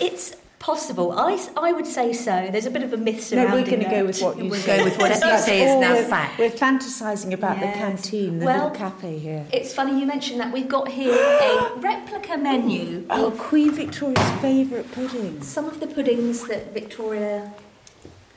It's 0.00 0.34
possible. 0.58 1.12
I, 1.12 1.44
I 1.56 1.72
would 1.72 1.86
say 1.86 2.12
so. 2.14 2.48
There's 2.50 2.66
a 2.66 2.70
bit 2.70 2.82
of 2.82 2.92
a 2.94 2.96
myth 2.96 3.22
surrounding 3.22 3.50
No, 3.50 3.56
we're 3.62 3.66
going 3.70 3.84
to 3.84 3.90
go 3.90 4.06
with 4.06 4.22
what 4.22 4.38
you 4.38 4.48
We'll 4.48 4.60
say. 4.60 4.78
go 4.78 4.84
with 4.84 4.96
whatever 4.96 5.26
you 5.26 5.30
That's 5.32 5.44
say 5.44 5.64
is 5.64 5.70
all 5.72 5.80
now 5.82 5.92
we're- 5.94 6.08
fact. 6.08 6.38
We're 6.38 6.50
fantasising 6.50 7.32
about 7.34 7.60
the 7.60 7.66
canteen, 7.66 8.38
the 8.38 8.46
Well, 8.46 8.68
little 8.68 8.70
cafe 8.78 9.18
here. 9.18 9.44
It's 9.52 9.74
funny 9.74 10.00
you 10.00 10.06
mentioned 10.06 10.40
that. 10.40 10.50
We've 10.52 10.68
got 10.68 10.88
here 10.88 11.12
a 11.12 11.78
replica 11.78 12.38
menu 12.38 13.04
Oh, 13.10 13.26
of 13.26 13.38
Queen 13.38 13.72
Victoria's 13.72 14.30
favourite 14.40 14.90
pudding. 14.92 15.42
some 15.42 15.66
of 15.66 15.78
the 15.80 15.88
puddings 15.88 16.46
that 16.48 16.72
Victoria 16.72 17.52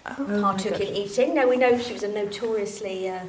Oh, 0.07 0.39
partook 0.41 0.79
in 0.79 0.95
eating. 0.95 1.33
Now 1.33 1.47
we 1.47 1.57
know 1.57 1.77
she 1.79 1.93
was 1.93 2.03
a 2.03 2.07
notoriously 2.07 3.09
uh, 3.09 3.21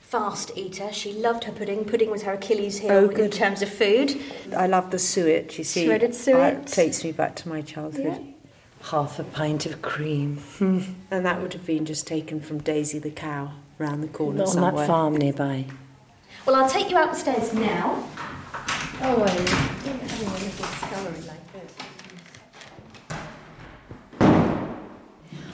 fast 0.00 0.52
eater. 0.56 0.90
She 0.92 1.12
loved 1.12 1.44
her 1.44 1.52
pudding. 1.52 1.84
Pudding 1.84 2.10
was 2.10 2.22
her 2.22 2.32
Achilles 2.32 2.78
heel 2.78 2.90
Oh, 2.92 3.08
in 3.10 3.30
terms 3.30 3.60
of 3.60 3.68
food. 3.68 4.18
I 4.56 4.66
love 4.66 4.90
the 4.90 4.98
suet, 4.98 5.58
you 5.58 5.64
see. 5.64 5.84
Shredded 5.84 6.14
suet. 6.14 6.54
It 6.54 6.66
takes 6.66 7.04
me 7.04 7.12
back 7.12 7.36
to 7.36 7.48
my 7.48 7.60
childhood. 7.60 8.34
Half 8.84 9.18
a 9.18 9.24
pint 9.24 9.66
of 9.66 9.82
cream. 9.82 10.40
And 10.60 11.26
that 11.26 11.42
would 11.42 11.52
have 11.52 11.66
been 11.66 11.84
just 11.84 12.06
taken 12.06 12.40
from 12.40 12.58
Daisy 12.58 12.98
the 12.98 13.10
cow 13.10 13.52
round 13.76 14.02
the 14.02 14.08
corner 14.08 14.38
Not 14.38 14.56
on 14.56 14.74
that 14.74 14.86
farm 14.86 15.16
nearby. 15.16 15.66
Well, 16.46 16.56
I'll 16.56 16.70
take 16.70 16.88
you 16.90 16.96
upstairs 16.96 17.52
now. 17.52 18.02
Oh, 19.00 19.22
I 19.22 19.36
didn't 19.84 20.00
have 20.00 20.20
a 20.20 20.24
little 20.24 20.66
scullery 20.66 21.20
like 21.28 21.52
this. 21.52 21.74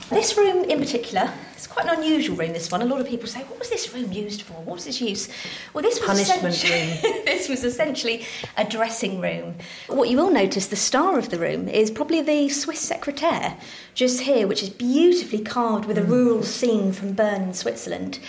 This 0.09 0.37
room 0.37 0.63
in 0.65 0.79
particular, 0.79 1.33
it's 1.53 1.65
quite 1.65 1.87
an 1.87 1.97
unusual 1.97 2.37
room, 2.37 2.53
this 2.53 2.71
one. 2.71 2.81
A 2.83 2.85
lot 2.85 3.01
of 3.01 3.07
people 3.07 3.27
say, 3.27 3.41
what 3.41 3.57
was 3.57 3.69
this 3.71 3.91
room 3.91 4.11
used 4.11 4.43
for? 4.43 4.53
What 4.53 4.75
was 4.75 4.85
its 4.85 5.01
use? 5.01 5.29
Well, 5.73 5.81
this 5.81 5.99
was 5.99 6.07
Punishment 6.07 6.53
essentially, 6.53 7.23
this 7.25 7.49
was 7.49 7.63
essentially 7.63 8.25
a 8.55 8.65
dressing 8.65 9.19
room. 9.19 9.55
What 9.87 10.09
you 10.09 10.17
will 10.17 10.29
notice, 10.29 10.67
the 10.67 10.75
star 10.75 11.17
of 11.17 11.29
the 11.29 11.39
room 11.39 11.67
is 11.67 11.89
probably 11.89 12.21
the 12.21 12.49
Swiss 12.49 12.79
secretaire, 12.79 13.57
just 13.95 14.21
here, 14.21 14.47
which 14.47 14.61
is 14.61 14.69
beautifully 14.69 15.41
carved 15.41 15.85
with 15.85 15.97
a 15.97 16.01
mm. 16.01 16.09
rural 16.09 16.43
scene 16.43 16.93
from 16.93 17.13
Bern 17.13 17.41
in 17.41 17.53
Switzerland. 17.55 18.19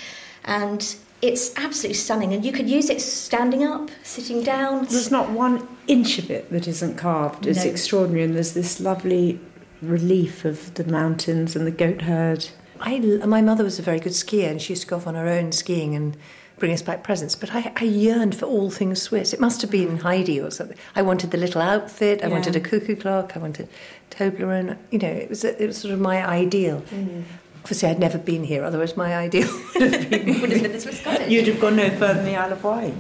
And 0.45 0.97
it's 1.21 1.55
absolutely 1.57 1.95
stunning. 1.95 2.33
And 2.33 2.43
you 2.43 2.53
could 2.53 2.71
use 2.71 2.89
it 2.89 3.03
standing 3.03 3.65
up, 3.65 3.91
sitting 4.03 4.43
down. 4.43 4.87
There's 4.87 5.11
not 5.11 5.31
one 5.31 5.69
inch 5.89 6.19
of 6.19 6.31
it 6.31 6.51
that 6.53 6.67
isn't 6.67 6.97
carved. 6.97 7.47
It's 7.47 7.65
No. 7.65 7.71
extraordinary. 7.71 8.25
And 8.25 8.35
there's 8.35 8.53
this 8.53 8.81
lovely 8.81 9.41
relief 9.83 10.45
of 10.45 10.75
the 10.75 10.85
mountains 10.85 11.55
and 11.57 11.67
the 11.67 11.71
goat 11.71 12.03
herd. 12.03 12.49
I, 12.81 12.99
my 12.99 13.41
mother 13.41 13.65
was 13.65 13.79
a 13.79 13.83
very 13.83 14.01
good 14.01 14.13
skier 14.13 14.51
and 14.51 14.61
she 14.61 14.73
used 14.73 14.83
to 14.83 14.89
go 14.89 14.97
off 14.97 15.07
on 15.07 15.15
her 15.15 15.29
own 15.29 15.53
skiing 15.53 15.95
and 15.95 16.17
bring 16.59 16.73
us 16.73 16.83
back 16.83 17.03
presents. 17.03 17.35
But 17.35 17.55
I, 17.55 17.73
I 17.77 17.85
yearned 17.85 18.35
for 18.35 18.47
all 18.47 18.71
things 18.71 19.01
Swiss. 19.03 19.33
It 19.33 19.41
must 19.41 19.61
have 19.63 19.71
been 19.71 19.99
Heidi 19.99 20.41
or 20.41 20.51
something. 20.51 20.77
I 20.95 21.03
wanted 21.03 21.31
the 21.31 21.39
little 21.39 21.61
outfit. 21.63 22.23
I 22.23 22.27
Yeah. 22.29 22.33
wanted 22.33 22.57
a 22.57 22.61
cuckoo 22.61 22.97
clock. 22.97 23.33
I 23.37 23.39
wanted 23.39 23.69
Toblerone. 24.11 24.77
You 24.91 24.99
know, 24.99 25.09
it 25.09 25.29
was 25.29 25.45
it 25.45 25.67
was 25.67 25.77
sort 25.79 25.93
of 25.95 26.01
my 26.01 26.27
ideal. 26.27 26.81
Mm-hmm. 26.91 27.23
Obviously, 27.63 27.89
I'd 27.89 27.99
never 27.99 28.17
been 28.19 28.45
here, 28.45 28.63
otherwise, 28.63 28.97
my 28.97 29.17
ideal 29.17 29.49
would 29.75 29.93
have 29.93 30.09
been, 30.09 30.27
would 30.41 30.51
have 30.53 30.63
been 30.63 30.73
the 30.73 30.81
Swiss 30.81 31.03
cottage. 31.05 31.29
You'd 31.31 31.49
have 31.49 31.61
gone 31.61 31.75
no 31.77 31.91
further 31.91 32.15
than 32.15 32.25
the 32.25 32.37
Isle 32.37 32.53
of 32.53 32.63
Wight. 32.63 32.95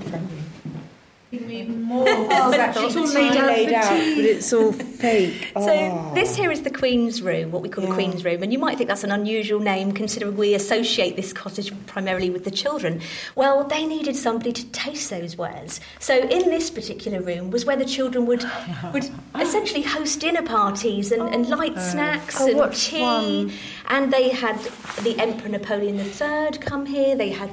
More. 1.32 2.04
it's 2.08 2.76
all 2.78 2.98
all 2.98 3.12
laid, 3.12 3.14
laid 3.14 3.36
out 3.36 3.46
laid 3.48 3.68
for 3.70 3.74
out, 3.74 3.98
tea. 3.98 4.14
but 4.14 4.24
it's 4.24 4.52
all 4.52 4.72
fake. 4.72 5.52
So 5.56 5.72
Oh. 5.72 6.12
this 6.14 6.36
here 6.36 6.52
is 6.52 6.62
the 6.62 6.70
Queen's 6.70 7.20
Room, 7.20 7.50
what 7.50 7.62
we 7.62 7.68
call 7.68 7.84
the 7.86 7.92
Queen's 7.92 8.24
Room, 8.24 8.42
and 8.44 8.52
you 8.52 8.58
might 8.60 8.76
think 8.78 8.86
that's 8.88 9.02
an 9.02 9.10
unusual 9.10 9.58
name 9.58 9.90
considering 9.92 10.36
we 10.36 10.54
associate 10.54 11.16
this 11.16 11.32
cottage 11.32 11.72
primarily 11.86 12.30
with 12.30 12.44
the 12.44 12.50
children. 12.52 13.00
Well, 13.34 13.64
they 13.64 13.86
needed 13.86 14.14
somebody 14.14 14.52
to 14.52 14.64
taste 14.66 15.10
those 15.10 15.36
wares. 15.36 15.80
So 15.98 16.16
in 16.16 16.48
this 16.50 16.70
particular 16.70 17.20
room 17.20 17.50
was 17.50 17.64
where 17.64 17.76
the 17.76 17.84
children 17.84 18.26
would 18.26 18.44
would 18.92 19.10
essentially 19.34 19.82
host 19.82 20.20
dinner 20.20 20.42
parties 20.42 21.10
and, 21.10 21.22
and 21.34 21.48
light 21.48 21.74
oh. 21.76 21.80
snacks 21.90 22.36
Oh, 22.40 22.62
and 22.62 22.72
tea. 22.72 23.00
fun. 23.00 23.52
And 23.88 24.12
they 24.12 24.28
had 24.28 24.58
the 25.02 25.16
Emperor 25.18 25.48
Napoleon 25.48 25.98
III 25.98 26.58
come 26.60 26.86
here. 26.86 27.16
They 27.16 27.30
had 27.30 27.50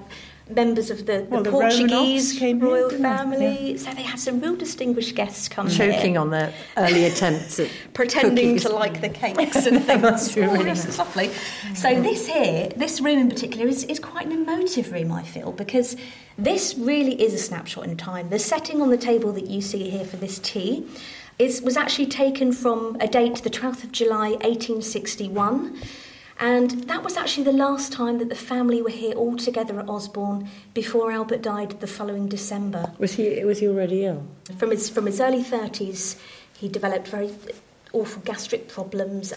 members 0.55 0.89
of 0.89 1.05
the, 1.05 1.19
the 1.19 1.27
Well, 1.29 1.43
the 1.43 1.51
Portuguese 1.51 2.37
came 2.37 2.59
royal 2.59 2.89
didn't 2.89 3.03
they? 3.03 3.09
family. 3.17 3.77
So 3.77 3.91
they 3.91 4.03
had 4.03 4.19
some 4.19 4.39
real 4.39 4.55
distinguished 4.55 5.15
guests 5.15 5.47
come 5.47 5.69
Choking 5.69 6.11
here 6.11 6.19
on 6.19 6.29
their 6.29 6.53
early 6.77 7.05
attempts 7.05 7.59
at 7.59 7.69
pretending 7.93 8.55
cookies. 8.55 8.63
to 8.63 8.69
like 8.69 9.01
the 9.01 9.09
cakes 9.09 9.65
and 9.65 9.83
things. 9.85 10.01
Must 10.01 10.35
be 10.35 10.41
oh, 10.41 10.51
really 10.51 10.65
this 10.65 10.85
is 10.85 10.97
lovely. 10.97 11.29
So 11.75 12.01
this 12.01 12.27
here, 12.27 12.69
this 12.75 13.01
room 13.01 13.19
in 13.19 13.29
particular, 13.29 13.67
is, 13.67 13.83
is 13.85 13.99
quite 13.99 14.25
an 14.25 14.31
emotive 14.31 14.91
room, 14.91 15.11
I 15.11 15.23
feel, 15.23 15.51
because 15.51 15.95
this 16.37 16.75
really 16.77 17.21
is 17.21 17.33
a 17.33 17.37
snapshot 17.37 17.85
in 17.85 17.97
time. 17.97 18.29
The 18.29 18.39
setting 18.39 18.81
on 18.81 18.89
the 18.89 18.97
table 18.97 19.31
that 19.33 19.47
you 19.47 19.61
see 19.61 19.89
here 19.89 20.05
for 20.05 20.17
this 20.17 20.39
tea 20.39 20.87
is, 21.39 21.61
was 21.61 21.77
actually 21.77 22.07
taken 22.07 22.51
from 22.51 22.97
a 22.99 23.07
date, 23.07 23.35
the 23.43 23.49
12th 23.49 23.83
of 23.83 23.91
July, 23.91 24.29
1861. 24.41 25.79
And 26.39 26.71
that 26.89 27.03
was 27.03 27.15
actually 27.15 27.43
the 27.43 27.53
last 27.53 27.93
time 27.93 28.17
that 28.19 28.29
the 28.29 28.35
family 28.35 28.81
were 28.81 28.89
here 28.89 29.13
all 29.13 29.37
together 29.37 29.79
at 29.79 29.87
Osborne 29.87 30.49
before 30.73 31.11
Albert 31.11 31.41
died 31.41 31.79
the 31.79 31.87
following 31.87 32.27
December. 32.27 32.91
Was 32.97 33.13
he 33.13 33.43
was 33.45 33.59
he 33.59 33.67
already 33.67 34.05
ill? 34.05 34.25
From 34.57 34.71
his 34.71 34.89
from 34.89 35.05
his 35.05 35.21
early 35.21 35.43
thirties, 35.43 36.17
he 36.57 36.67
developed 36.67 37.07
very 37.07 37.31
awful 37.93 38.21
gastric 38.23 38.67
problems. 38.67 39.33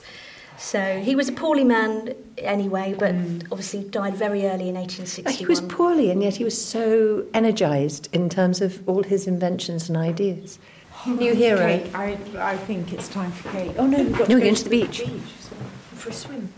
So 0.59 1.01
he 1.01 1.15
was 1.15 1.29
a 1.29 1.33
poorly 1.33 1.65
man 1.65 2.15
anyway, 2.39 2.95
but 2.99 3.15
mm. 3.15 3.47
obviously 3.53 3.85
died 3.85 4.15
very 4.15 4.47
early 4.47 4.71
in 4.71 4.75
1861. 4.75 5.35
He 5.35 5.45
was 5.45 5.61
poorly, 5.61 6.11
and 6.11 6.23
yet 6.23 6.37
he 6.37 6.45
was 6.45 6.61
so 6.61 7.27
energised 7.35 8.09
in 8.15 8.31
terms 8.31 8.63
of 8.63 8.83
all 8.89 9.03
his 9.03 9.27
inventions 9.27 9.91
and 9.91 9.99
ideas. 9.99 10.59
Hmm. 10.91 11.17
New 11.17 11.35
hero. 11.35 11.59
Cake. 11.59 11.95
I, 11.95 12.19
I 12.39 12.57
think 12.57 12.95
it's 12.95 13.09
time 13.09 13.33
for 13.33 13.51
cake. 13.51 13.73
Oh 13.77 13.87
no, 13.87 13.99
we've 13.99 14.13
got 14.13 14.21
No, 14.21 14.27
to 14.27 14.35
we're 14.35 14.39
go 14.41 14.45
going 14.45 14.55
to 14.55 14.63
to 14.65 14.69
the 14.71 14.81
beach. 14.83 15.03
For 15.93 16.09
a 16.09 16.13
swim. 16.13 16.53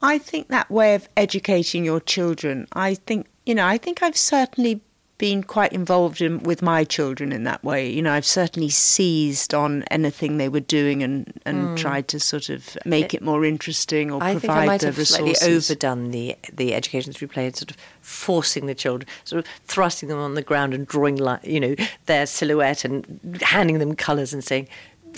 I 0.00 0.18
think 0.18 0.48
that 0.48 0.70
way 0.70 0.94
of 0.94 1.08
educating 1.16 1.84
your 1.84 2.00
children, 2.00 2.68
I 2.72 2.94
think, 2.94 3.26
you 3.46 3.54
know, 3.54 3.66
I 3.66 3.78
think 3.78 4.02
I've 4.02 4.16
certainly 4.16 4.80
been 5.18 5.42
quite 5.42 5.72
involved 5.72 6.22
in, 6.22 6.40
with 6.44 6.62
my 6.62 6.84
children 6.84 7.32
in 7.32 7.42
that 7.42 7.62
way. 7.64 7.90
You 7.90 8.02
know, 8.02 8.12
I've 8.12 8.24
certainly 8.24 8.68
seized 8.68 9.52
on 9.52 9.82
anything 9.90 10.38
they 10.38 10.48
were 10.48 10.60
doing 10.60 11.02
and, 11.02 11.32
and 11.44 11.70
hmm. 11.70 11.74
tried 11.74 12.06
to 12.08 12.20
sort 12.20 12.48
of 12.48 12.78
make 12.84 13.12
it 13.12 13.20
more 13.20 13.44
interesting 13.44 14.12
or 14.12 14.22
I 14.22 14.32
provide 14.32 14.40
think 14.40 14.52
I 14.52 14.66
might 14.66 14.80
the 14.80 14.86
have 14.86 14.98
resources. 14.98 15.38
slightly 15.38 15.56
overdone 15.56 16.10
the 16.12 16.36
the 16.52 16.72
education 16.74 17.12
through 17.12 17.28
play, 17.28 17.46
and 17.46 17.56
sort 17.56 17.72
of 17.72 17.76
forcing 18.00 18.66
the 18.66 18.76
children, 18.76 19.08
sort 19.24 19.44
of 19.44 19.50
thrusting 19.64 20.08
them 20.08 20.18
on 20.18 20.34
the 20.34 20.42
ground 20.42 20.72
and 20.72 20.86
drawing, 20.86 21.16
li- 21.16 21.38
you 21.42 21.58
know, 21.58 21.74
their 22.06 22.24
silhouette 22.24 22.84
and 22.84 23.40
handing 23.42 23.80
them 23.80 23.96
colours 23.96 24.32
and 24.32 24.44
saying, 24.44 24.68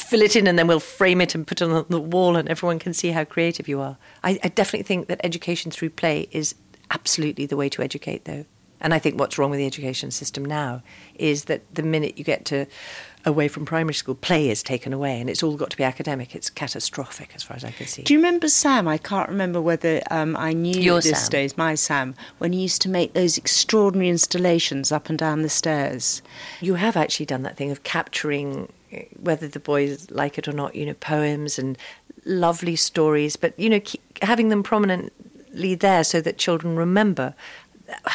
"Fill 0.00 0.22
it 0.22 0.36
in, 0.36 0.46
and 0.46 0.58
then 0.58 0.66
we'll 0.66 0.80
frame 0.80 1.20
it 1.20 1.34
and 1.34 1.46
put 1.46 1.60
it 1.60 1.70
on 1.70 1.86
the 1.88 2.00
wall, 2.00 2.36
and 2.36 2.48
everyone 2.48 2.78
can 2.78 2.94
see 2.94 3.10
how 3.10 3.24
creative 3.24 3.68
you 3.68 3.80
are." 3.80 3.96
I, 4.24 4.38
I 4.42 4.48
definitely 4.48 4.84
think 4.84 5.08
that 5.08 5.20
education 5.22 5.70
through 5.70 5.90
play 5.90 6.28
is 6.30 6.54
absolutely 6.90 7.46
the 7.46 7.56
way 7.56 7.68
to 7.68 7.82
educate, 7.82 8.24
though. 8.24 8.44
And 8.82 8.94
I 8.94 8.98
think 8.98 9.20
what's 9.20 9.36
wrong 9.36 9.50
with 9.50 9.58
the 9.58 9.66
education 9.66 10.10
system 10.10 10.42
now 10.42 10.82
is 11.14 11.44
that 11.44 11.74
the 11.74 11.82
minute 11.82 12.16
you 12.16 12.24
get 12.24 12.46
to 12.46 12.64
away 13.26 13.46
from 13.46 13.66
primary 13.66 13.92
school, 13.92 14.14
play 14.14 14.48
is 14.48 14.62
taken 14.62 14.94
away, 14.94 15.20
and 15.20 15.28
it's 15.28 15.42
all 15.42 15.54
got 15.54 15.68
to 15.68 15.76
be 15.76 15.84
academic. 15.84 16.34
It's 16.34 16.48
catastrophic, 16.48 17.32
as 17.34 17.42
far 17.42 17.56
as 17.56 17.64
I 17.64 17.72
can 17.72 17.86
see. 17.86 18.02
Do 18.02 18.14
you 18.14 18.18
remember 18.18 18.48
Sam? 18.48 18.88
I 18.88 18.96
can't 18.96 19.28
remember 19.28 19.60
whether 19.60 20.00
um, 20.10 20.34
I 20.34 20.54
knew 20.54 20.80
Your 20.80 21.02
this 21.02 21.18
Sam. 21.18 21.26
stage, 21.26 21.56
my 21.58 21.74
Sam, 21.74 22.14
when 22.38 22.54
he 22.54 22.62
used 22.62 22.80
to 22.82 22.88
make 22.88 23.12
those 23.12 23.36
extraordinary 23.36 24.08
installations 24.08 24.90
up 24.90 25.10
and 25.10 25.18
down 25.18 25.42
the 25.42 25.50
stairs. 25.50 26.22
You 26.62 26.76
have 26.76 26.96
actually 26.96 27.26
done 27.26 27.42
that 27.42 27.58
thing 27.58 27.70
of 27.70 27.82
capturing, 27.82 28.72
whether 29.18 29.48
the 29.48 29.60
boys 29.60 30.10
like 30.10 30.38
it 30.38 30.48
or 30.48 30.52
not, 30.52 30.74
you 30.74 30.86
know, 30.86 30.94
poems 30.94 31.58
and 31.58 31.76
lovely 32.24 32.76
stories, 32.76 33.36
but, 33.36 33.58
you 33.58 33.70
know, 33.70 33.80
having 34.22 34.48
them 34.48 34.62
prominently 34.62 35.74
there 35.74 36.04
so 36.04 36.20
that 36.20 36.38
children 36.38 36.76
remember 36.76 37.34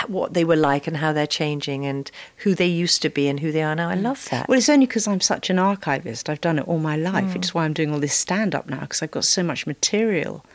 what 0.07 0.33
they 0.33 0.45
were 0.45 0.55
like 0.55 0.87
and 0.87 0.95
how 0.97 1.11
they're 1.11 1.27
changing 1.27 1.85
and 1.85 2.09
who 2.37 2.55
they 2.55 2.65
used 2.65 3.01
to 3.01 3.09
be 3.09 3.27
and 3.27 3.41
who 3.41 3.51
they 3.51 3.61
are 3.61 3.75
now. 3.75 3.89
I 3.89 3.95
love 3.95 4.25
that. 4.31 4.47
Well, 4.47 4.57
it's 4.57 4.69
only 4.69 4.85
because 4.85 5.05
I'm 5.07 5.19
such 5.19 5.49
an 5.49 5.59
archivist. 5.59 6.29
I've 6.29 6.39
done 6.39 6.59
it 6.59 6.67
all 6.67 6.79
my 6.79 6.95
life. 6.95 7.25
Mm. 7.25 7.35
It's 7.35 7.53
why 7.53 7.65
I'm 7.65 7.73
doing 7.73 7.91
all 7.91 7.99
this 7.99 8.13
stand 8.13 8.55
up 8.55 8.69
now 8.69 8.79
because 8.81 9.01
I've 9.03 9.11
got 9.11 9.25
so 9.25 9.43
much 9.43 9.67
material. 9.67 10.45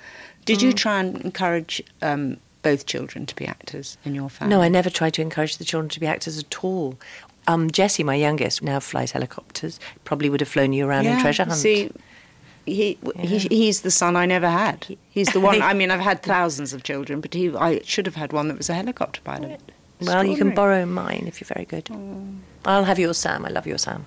Did 0.46 0.62
you 0.62 0.70
Mm. 0.72 0.76
try 0.76 1.00
and 1.00 1.20
encourage 1.20 1.82
um, 2.00 2.38
both 2.62 2.86
children 2.86 3.26
to 3.26 3.34
be 3.36 3.46
actors 3.46 3.98
in 4.06 4.14
your 4.14 4.30
family? 4.30 4.54
No, 4.54 4.62
I 4.62 4.68
never 4.68 4.88
tried 4.88 5.12
to 5.14 5.22
encourage 5.22 5.58
the 5.58 5.64
children 5.64 5.90
to 5.90 6.00
be 6.00 6.06
actors 6.06 6.38
at 6.38 6.64
all. 6.64 6.98
Um, 7.46 7.70
Jessie, 7.70 8.04
my 8.04 8.14
youngest, 8.14 8.62
now 8.62 8.80
flies 8.80 9.12
helicopters. 9.12 9.80
Probably 10.04 10.28
would 10.30 10.40
have 10.40 10.48
flown 10.48 10.72
you 10.72 10.86
around 10.86 11.06
in 11.06 11.18
Treasure 11.20 11.44
Hunt. 11.44 11.56
See, 11.56 11.90
he, 12.66 12.98
he 13.18 13.38
he's 13.38 13.80
the 13.80 13.90
son 13.90 14.16
I 14.16 14.26
never 14.26 14.48
had. 14.48 14.86
He's 15.10 15.32
the 15.32 15.40
one. 15.40 15.60
I 15.70 15.74
mean, 15.74 15.90
I've 15.90 16.00
had 16.00 16.22
thousands 16.22 16.72
of 16.72 16.82
children, 16.82 17.20
but 17.20 17.34
he 17.34 17.54
I 17.56 17.80
should 17.84 18.06
have 18.06 18.16
had 18.16 18.32
one 18.32 18.48
that 18.48 18.58
was 18.58 18.68
a 18.70 18.74
helicopter 18.74 19.20
pilot. 19.22 19.60
well, 20.00 20.24
you 20.24 20.36
can 20.36 20.54
borrow 20.54 20.86
mine 20.86 21.24
if 21.26 21.40
you're 21.40 21.46
very 21.52 21.64
good. 21.66 21.90
I'll 22.64 22.84
have 22.84 22.98
your 22.98 23.14
Sam. 23.14 23.44
I 23.44 23.48
love 23.48 23.66
your 23.66 23.78
Sam. 23.78 24.06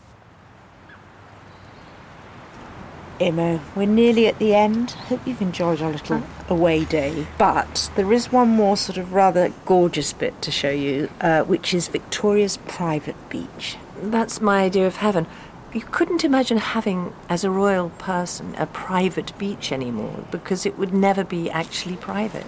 We're 3.76 3.86
nearly 3.86 4.28
at 4.28 4.40
the 4.40 4.54
end. 4.54 4.92
Hope 4.92 5.26
you've 5.26 5.42
enjoyed 5.42 5.82
our 5.82 5.92
little 5.92 6.24
away 6.50 6.86
day. 6.86 7.28
But 7.38 7.92
there 7.96 8.12
is 8.12 8.32
one 8.32 8.50
more 8.50 8.78
sort 8.78 8.98
of 8.98 9.14
rather 9.14 9.54
gorgeous 9.66 10.14
bit 10.14 10.42
to 10.42 10.52
show 10.52 10.70
you, 10.72 11.10
uh, 11.22 11.44
which 11.44 11.74
is 11.74 11.88
Victoria's 11.88 12.58
private 12.58 13.16
beach. 13.30 13.78
That's 14.02 14.42
my 14.42 14.64
idea 14.64 14.88
of 14.88 14.98
heaven. 14.98 15.28
You 15.74 15.82
couldn't 15.82 16.24
imagine 16.24 16.58
having, 16.58 17.14
as 17.30 17.44
a 17.44 17.50
royal 17.50 17.90
person, 17.92 18.54
a 18.58 18.68
private 18.68 19.36
beach 19.40 19.72
anymore 19.72 20.26
because 20.30 20.66
it 20.66 20.78
would 20.78 20.94
never 20.94 21.24
be 21.24 21.50
actually 21.50 21.96
private. 21.96 22.46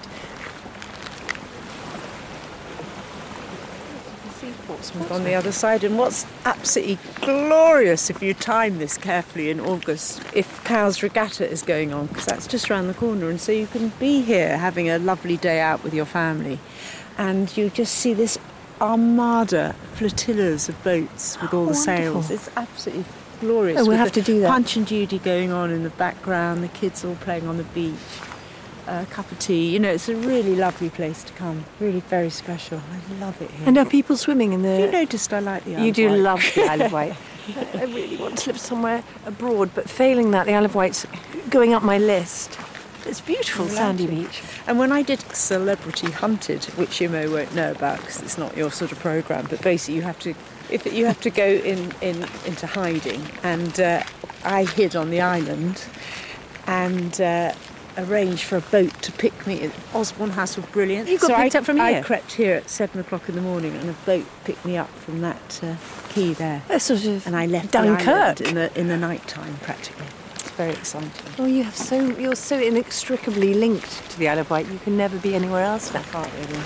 On 5.10 5.24
the 5.24 5.34
other 5.34 5.52
side, 5.52 5.84
and 5.84 5.98
what's 5.98 6.26
absolutely 6.45 7.00
glorious 7.21 8.10
if 8.10 8.21
you 8.21 8.34
time 8.34 8.78
this 8.78 8.98
carefully 8.98 9.50
in 9.50 9.60
August, 9.60 10.21
if 10.34 10.63
Cowes 10.63 11.02
Regatta 11.02 11.50
is 11.50 11.62
going 11.62 11.93
on, 11.93 12.08
because 12.08 12.26
that's 12.26 12.48
just 12.48 12.69
around 12.69 12.88
the 12.88 12.93
corner, 12.93 13.30
and 13.30 13.39
so 13.39 13.52
you 13.52 13.67
can 13.67 13.89
be 14.00 14.21
here 14.21 14.58
having 14.58 14.89
a 14.89 14.98
lovely 15.00 15.38
day 15.38 15.60
out 15.60 15.84
with 15.84 15.93
your 15.93 16.06
family, 16.06 16.60
and 17.17 17.56
you 17.58 17.69
just 17.69 17.95
see 17.95 18.13
this 18.13 18.38
armada, 18.82 19.76
flotillas 19.93 20.69
of 20.69 20.84
boats 20.84 21.41
with 21.41 21.54
all 21.54 21.65
the 21.65 21.71
oh, 21.71 21.74
sails. 21.74 22.30
It's 22.30 22.50
absolutely 22.56 23.06
glorious. 23.39 23.82
Oh, 23.82 23.86
we'll 23.86 23.98
have 23.98 24.12
to 24.13 24.21
do 24.21 24.39
that. 24.41 24.50
Punch 24.50 24.76
and 24.76 24.88
Judy 24.88 25.19
going 25.19 25.52
on 25.52 25.71
in 25.71 25.84
the 25.84 25.89
background, 25.91 26.63
the 26.63 26.67
kids 26.69 27.04
all 27.04 27.15
playing 27.15 27.48
on 27.48 27.58
the 27.58 27.63
beach. 27.63 27.95
A 28.88 29.06
cup 29.08 29.32
of 29.32 29.39
tea. 29.39 29.69
You 29.74 29.80
know, 29.80 29.89
it's 29.89 30.08
a 30.10 30.15
really 30.15 30.56
lovely 30.56 30.89
place 30.89 31.24
to 31.24 31.34
come. 31.34 31.65
Really 31.80 32.02
very 32.02 32.30
special. 32.30 32.80
I 32.80 33.19
love 33.19 33.41
it 33.41 33.50
here. 33.50 33.67
And 33.67 33.78
are 33.78 33.86
people 33.86 34.15
swimming 34.15 34.54
in 34.54 34.62
the. 34.62 34.69
Have 34.69 34.80
you 34.80 34.91
noticed 34.91 35.34
I 35.34 35.39
like 35.39 35.63
the 35.65 35.76
Isle 35.76 35.84
You 35.84 35.89
of 35.89 35.95
do 35.95 36.10
Wight? 36.10 36.19
love 36.19 36.52
the 36.54 36.63
Isle 36.63 36.82
of 36.84 36.91
Wight. 36.91 37.15
I 37.74 37.84
really 37.86 38.17
want 38.17 38.38
to 38.39 38.50
live 38.52 38.60
somewhere 38.60 39.04
abroad, 39.26 39.71
but 39.74 39.89
failing 39.89 40.32
that, 40.32 40.45
the 40.45 40.54
Isle 40.54 40.65
of 40.65 40.76
Wight's 40.76 41.06
going 41.50 41.74
up 41.74 41.84
my 41.84 41.98
list. 41.98 42.60
It's 43.08 43.21
beautiful, 43.21 43.67
sandy 43.67 44.08
beach. 44.08 44.41
And 44.65 44.80
when 44.80 44.91
I 44.91 45.04
did 45.04 45.19
Celebrity 45.36 46.10
Hunted, 46.10 46.65
which 46.76 47.00
Imo 47.02 47.32
won't 47.32 47.54
know 47.54 47.71
about 47.71 48.00
because 48.00 48.21
it's 48.24 48.38
not 48.38 48.58
your 48.58 48.71
sort 48.71 48.91
of 48.91 49.00
program, 49.00 49.45
but 49.48 49.62
basically 49.62 49.95
you 49.95 50.02
have 50.02 50.17
to, 50.19 50.34
if 50.71 50.91
you 50.91 51.06
have 51.06 51.21
to 51.21 51.30
go 51.30 51.45
in, 51.45 51.91
in 52.02 52.26
into 52.48 52.65
hiding, 52.65 53.21
and 53.43 53.80
uh, 53.80 54.04
I 54.43 54.65
hid 54.65 54.95
on 54.95 55.10
the 55.10 55.21
island, 55.21 55.86
and. 56.67 57.19
Uh, 57.19 57.54
arranged 57.98 58.44
for 58.44 58.58
a 58.58 58.62
boat 58.62 59.02
to 59.02 59.12
pick 59.12 59.48
me. 59.48 59.72
Osborne 59.94 60.32
House 60.32 60.58
were 60.58 60.64
brilliant. 60.64 61.10
You 61.10 61.18
got 61.18 61.28
so 61.28 61.36
picked 61.36 61.56
I, 61.56 61.60
up 61.60 61.66
from 61.66 61.76
me. 61.78 61.82
I 61.82 62.02
crept 62.02 62.34
here 62.34 62.56
at 62.56 62.70
seven 62.70 63.00
o'clock 63.00 63.28
in 63.30 63.36
the 63.36 63.42
morning, 63.42 63.76
and 63.76 63.90
a 63.90 63.94
boat 64.06 64.26
picked 64.44 64.66
me 64.66 64.78
up 64.78 64.90
from 64.90 65.22
that 65.22 65.60
uh, 65.64 65.76
quay 66.10 66.34
there. 66.34 66.64
That's 66.68 66.86
sort 66.86 67.06
of 67.06 67.26
and 67.28 67.36
I 67.36 67.46
left 67.46 67.72
Dunkirk. 67.72 68.42
in 68.42 68.56
the 68.56 68.80
in 68.80 68.88
the 68.88 68.98
night 68.98 69.28
time 69.28 69.58
practically. 69.62 70.08
It's 70.36 70.52
very 70.52 70.72
exciting. 70.72 71.12
Oh, 71.38 71.46
you 71.46 71.64
have 71.64 71.76
so 71.76 72.02
you're 72.18 72.36
so 72.36 72.60
inextricably 72.60 73.54
linked 73.54 74.10
to 74.12 74.20
the 74.20 74.30
Isle 74.30 74.40
of 74.40 74.50
Wight. 74.50 74.68
You 74.68 74.80
can 74.80 74.98
never 74.98 75.18
be 75.18 75.36
anywhere 75.36 75.64
else 75.64 75.94
now. 75.94 76.04
Can't 76.04 76.32
really. 76.34 76.64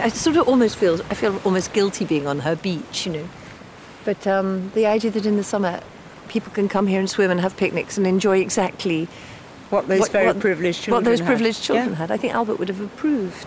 I 0.00 0.10
sort 0.10 0.36
of 0.36 0.48
almost 0.48 0.76
feel 0.76 1.00
I 1.10 1.14
feel 1.14 1.40
almost 1.44 1.72
guilty 1.72 2.04
being 2.04 2.26
on 2.26 2.40
her 2.40 2.54
beach, 2.54 3.06
you 3.06 3.12
know. 3.12 3.28
But 4.04 4.26
um, 4.26 4.70
the 4.74 4.86
idea 4.86 5.10
that 5.10 5.26
in 5.26 5.36
the 5.36 5.44
summer 5.44 5.80
people 6.28 6.52
can 6.52 6.68
come 6.68 6.86
here 6.86 7.00
and 7.00 7.08
swim 7.08 7.30
and 7.30 7.40
have 7.40 7.56
picnics 7.56 7.96
and 7.98 8.06
enjoy 8.06 8.38
exactly 8.40 9.08
what 9.70 9.88
those 9.88 10.08
very 10.08 10.32
privileged 10.34 10.82
children 10.82 11.04
What 11.04 11.10
those 11.10 11.20
had. 11.20 11.26
privileged 11.26 11.62
children 11.62 11.90
Yeah. 11.90 11.94
had. 11.96 12.10
I 12.10 12.16
think 12.16 12.34
Albert 12.34 12.58
would 12.58 12.68
have 12.68 12.80
approved. 12.80 13.46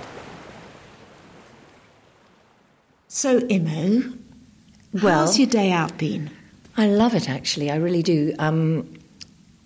So, 3.07 3.41
Imo, 3.49 4.13
Well- 4.93 5.25
how's 5.25 5.37
your 5.37 5.47
day 5.47 5.71
out 5.71 5.97
been? 5.97 6.29
I 6.77 6.87
love 6.87 7.13
it 7.15 7.29
actually, 7.29 7.69
I 7.69 7.75
really 7.75 8.03
do. 8.03 8.33
Um, 8.39 8.87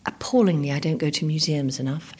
appallingly, 0.05 0.71
I 0.71 0.79
don't 0.79 0.97
go 0.97 1.09
to 1.09 1.25
museums 1.25 1.79
enough. 1.79 2.13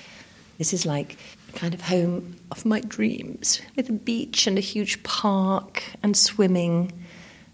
This 0.58 0.74
is 0.74 0.86
like 0.86 1.18
kind 1.56 1.74
of 1.74 1.82
home 1.82 2.36
of 2.52 2.66
my 2.66 2.82
dreams 2.82 3.62
with 3.76 3.90
a 3.90 3.94
beach 3.94 4.46
and 4.46 4.58
a 4.58 4.62
huge 4.62 5.02
park 5.04 5.84
and 6.04 6.16
swimming 6.16 6.92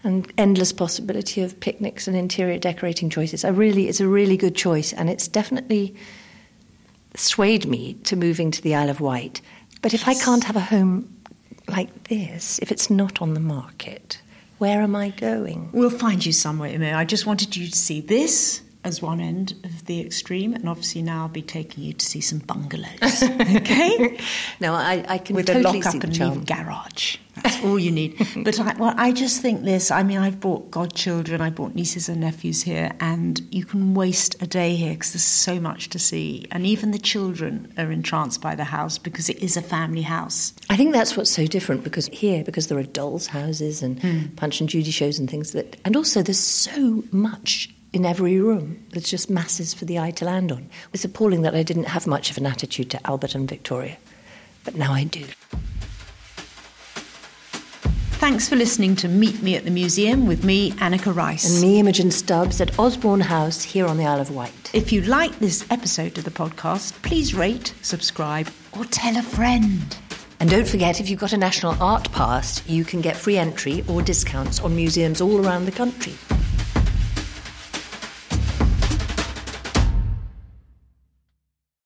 and 0.04 0.32
endless 0.38 0.72
possibility 0.72 1.42
of 1.42 1.60
picnics 1.60 2.08
and 2.08 2.18
interior 2.18 2.58
decorating 2.58 3.10
choices. 3.10 3.46
I 3.46 3.50
really, 3.50 3.88
it's 3.88 4.00
a 4.00 4.08
really 4.08 4.38
good 4.38 4.56
choice 4.56 4.94
and 4.94 5.10
it's 5.10 5.28
definitely 5.28 5.96
swayed 7.16 7.68
me 7.68 7.94
to 8.06 8.16
moving 8.16 8.52
to 8.52 8.62
the 8.62 8.76
Isle 8.76 8.90
of 8.90 9.02
Wight. 9.02 9.42
But 9.82 9.94
if 9.94 10.08
I 10.08 10.14
can't 10.14 10.44
have 10.44 10.56
a 10.56 10.62
home 10.62 11.16
like 11.68 12.06
this, 12.06 12.60
if 12.60 12.72
it's 12.72 12.90
not 12.90 13.22
on 13.22 13.34
the 13.34 13.40
market, 13.40 14.22
where 14.58 14.82
am 14.82 14.96
I 14.96 15.10
going? 15.10 15.70
We'll 15.72 15.90
find 15.90 16.26
you 16.26 16.32
somewhere, 16.32 16.70
Imo. 16.70 16.96
I 16.96 17.06
just 17.06 17.26
wanted 17.26 17.56
you 17.56 17.68
to 17.68 17.76
see 17.76 18.02
this 18.02 18.62
as 18.84 19.02
one 19.02 19.20
end 19.20 19.54
of 19.64 19.86
the 19.86 20.02
extreme, 20.02 20.54
and 20.54 20.68
obviously 20.68 21.02
now 21.02 21.24
I'll 21.24 21.30
be 21.30 21.42
taking 21.42 21.84
you 21.84 21.94
to 21.94 22.06
see 22.06 22.22
some 22.22 22.40
bungalows. 22.40 23.24
okay? 23.24 24.20
No, 24.60 24.74
I, 24.74 25.06
I 25.08 25.18
can 25.20 25.36
With 25.36 25.48
totally 25.48 25.82
a 25.82 25.84
lock 25.84 25.86
up 25.86 26.02
the 26.02 26.08
and 26.08 26.20
leave 26.20 26.46
garage. 26.46 27.18
That's 27.36 27.64
all 27.64 27.80
you 27.80 27.92
need. 27.92 28.18
but 28.44 28.60
I, 28.60 28.76
well, 28.78 28.94
I 28.98 29.12
just 29.14 29.42
think 29.42 29.64
this. 29.64 29.92
I 29.92 30.04
mean, 30.04 30.18
I've 30.18 30.40
brought 30.40 30.70
godchildren, 30.72 31.42
I 31.42 31.50
brought 31.50 31.76
nieces 31.76 32.10
and 32.10 32.20
nephews 32.20 32.64
here, 32.64 32.92
and 33.00 33.42
you 33.52 33.64
can 33.66 33.94
waste 33.94 34.42
a 34.42 34.48
day 34.48 34.76
here 34.76 34.94
because 34.94 35.14
there's 35.14 35.24
so 35.24 35.60
much 35.60 35.90
to 35.90 36.00
see. 36.00 36.48
And 36.52 36.66
even 36.66 36.92
the 36.92 37.00
children 37.00 37.72
are 37.78 37.92
entranced 37.92 38.42
by 38.42 38.56
the 38.56 38.66
house 38.66 38.98
because 38.98 39.30
it 39.30 39.38
is 39.42 39.56
a 39.56 39.62
family 39.62 40.02
house. 40.02 40.54
I 40.70 40.76
think 40.76 40.94
that's 40.94 41.16
what's 41.16 41.32
so 41.32 41.46
different 41.46 41.84
because 41.84 42.08
here, 42.08 42.44
because 42.44 42.68
there 42.68 42.78
are 42.78 42.84
dolls' 42.84 43.28
houses 43.28 43.82
and 43.82 44.02
Hmm. 44.02 44.28
Punch 44.36 44.62
and 44.62 44.70
Judy 44.70 44.90
shows 44.90 45.20
and 45.20 45.30
things 45.30 45.52
that, 45.52 45.78
and 45.86 45.96
also 45.96 46.24
there's 46.24 46.40
so 46.40 47.04
much 47.12 47.70
in 47.94 48.06
every 48.06 48.40
room. 48.40 48.86
There's 48.92 49.10
just 49.10 49.30
masses 49.30 49.74
for 49.74 49.86
the 49.86 50.00
eye 50.00 50.12
to 50.12 50.26
land 50.26 50.52
on. 50.52 50.70
It's 50.94 51.06
appalling 51.06 51.42
that 51.42 51.56
I 51.56 51.64
didn't 51.64 51.86
have 51.86 52.08
much 52.08 52.32
of 52.32 52.38
an 52.38 52.46
attitude 52.46 52.90
to 52.92 53.08
Albert 53.08 53.36
and 53.36 53.50
Victoria, 53.50 53.98
but 54.64 54.76
now 54.76 54.94
I 54.94 55.04
do. 55.04 55.26
Thanks 58.22 58.48
for 58.48 58.56
listening 58.56 58.96
to 58.98 59.08
Meet 59.08 59.42
Me 59.42 59.56
at 59.56 59.66
the 59.66 59.72
Museum 59.72 60.28
with 60.28 60.44
me, 60.44 60.74
Anneka 60.74 61.16
Rice. 61.16 61.52
And 61.52 61.60
me, 61.60 61.80
Imogen 61.80 62.12
Stubbs, 62.12 62.62
at 62.62 62.78
Osborne 62.78 63.22
House 63.22 63.64
here 63.64 63.88
on 63.88 63.98
the 63.98 64.06
Isle 64.06 64.22
of 64.22 64.30
Wight. 64.30 64.70
If 64.74 64.92
you 64.94 65.02
like 65.02 65.40
this 65.40 65.66
episode 65.72 66.20
of 66.20 66.24
the 66.24 66.30
podcast, 66.30 67.02
please 67.02 67.34
rate, 67.34 67.74
subscribe, 67.82 68.48
or 68.78 68.86
tell 68.86 69.18
a 69.18 69.24
friend. 69.24 69.98
And 70.40 70.52
don't 70.52 70.68
forget, 70.68 71.00
if 71.00 71.10
you've 71.10 71.20
got 71.20 71.34
a 71.34 71.38
National 71.38 71.74
Art 71.82 72.12
Pass, 72.12 72.68
you 72.70 72.86
can 72.86 73.02
get 73.02 73.18
free 73.18 73.38
entry 73.38 73.84
or 73.88 74.04
discounts 74.04 74.60
on 74.60 74.76
museums 74.76 75.20
all 75.20 75.44
around 75.44 75.66
the 75.66 75.72
country. 75.72 76.14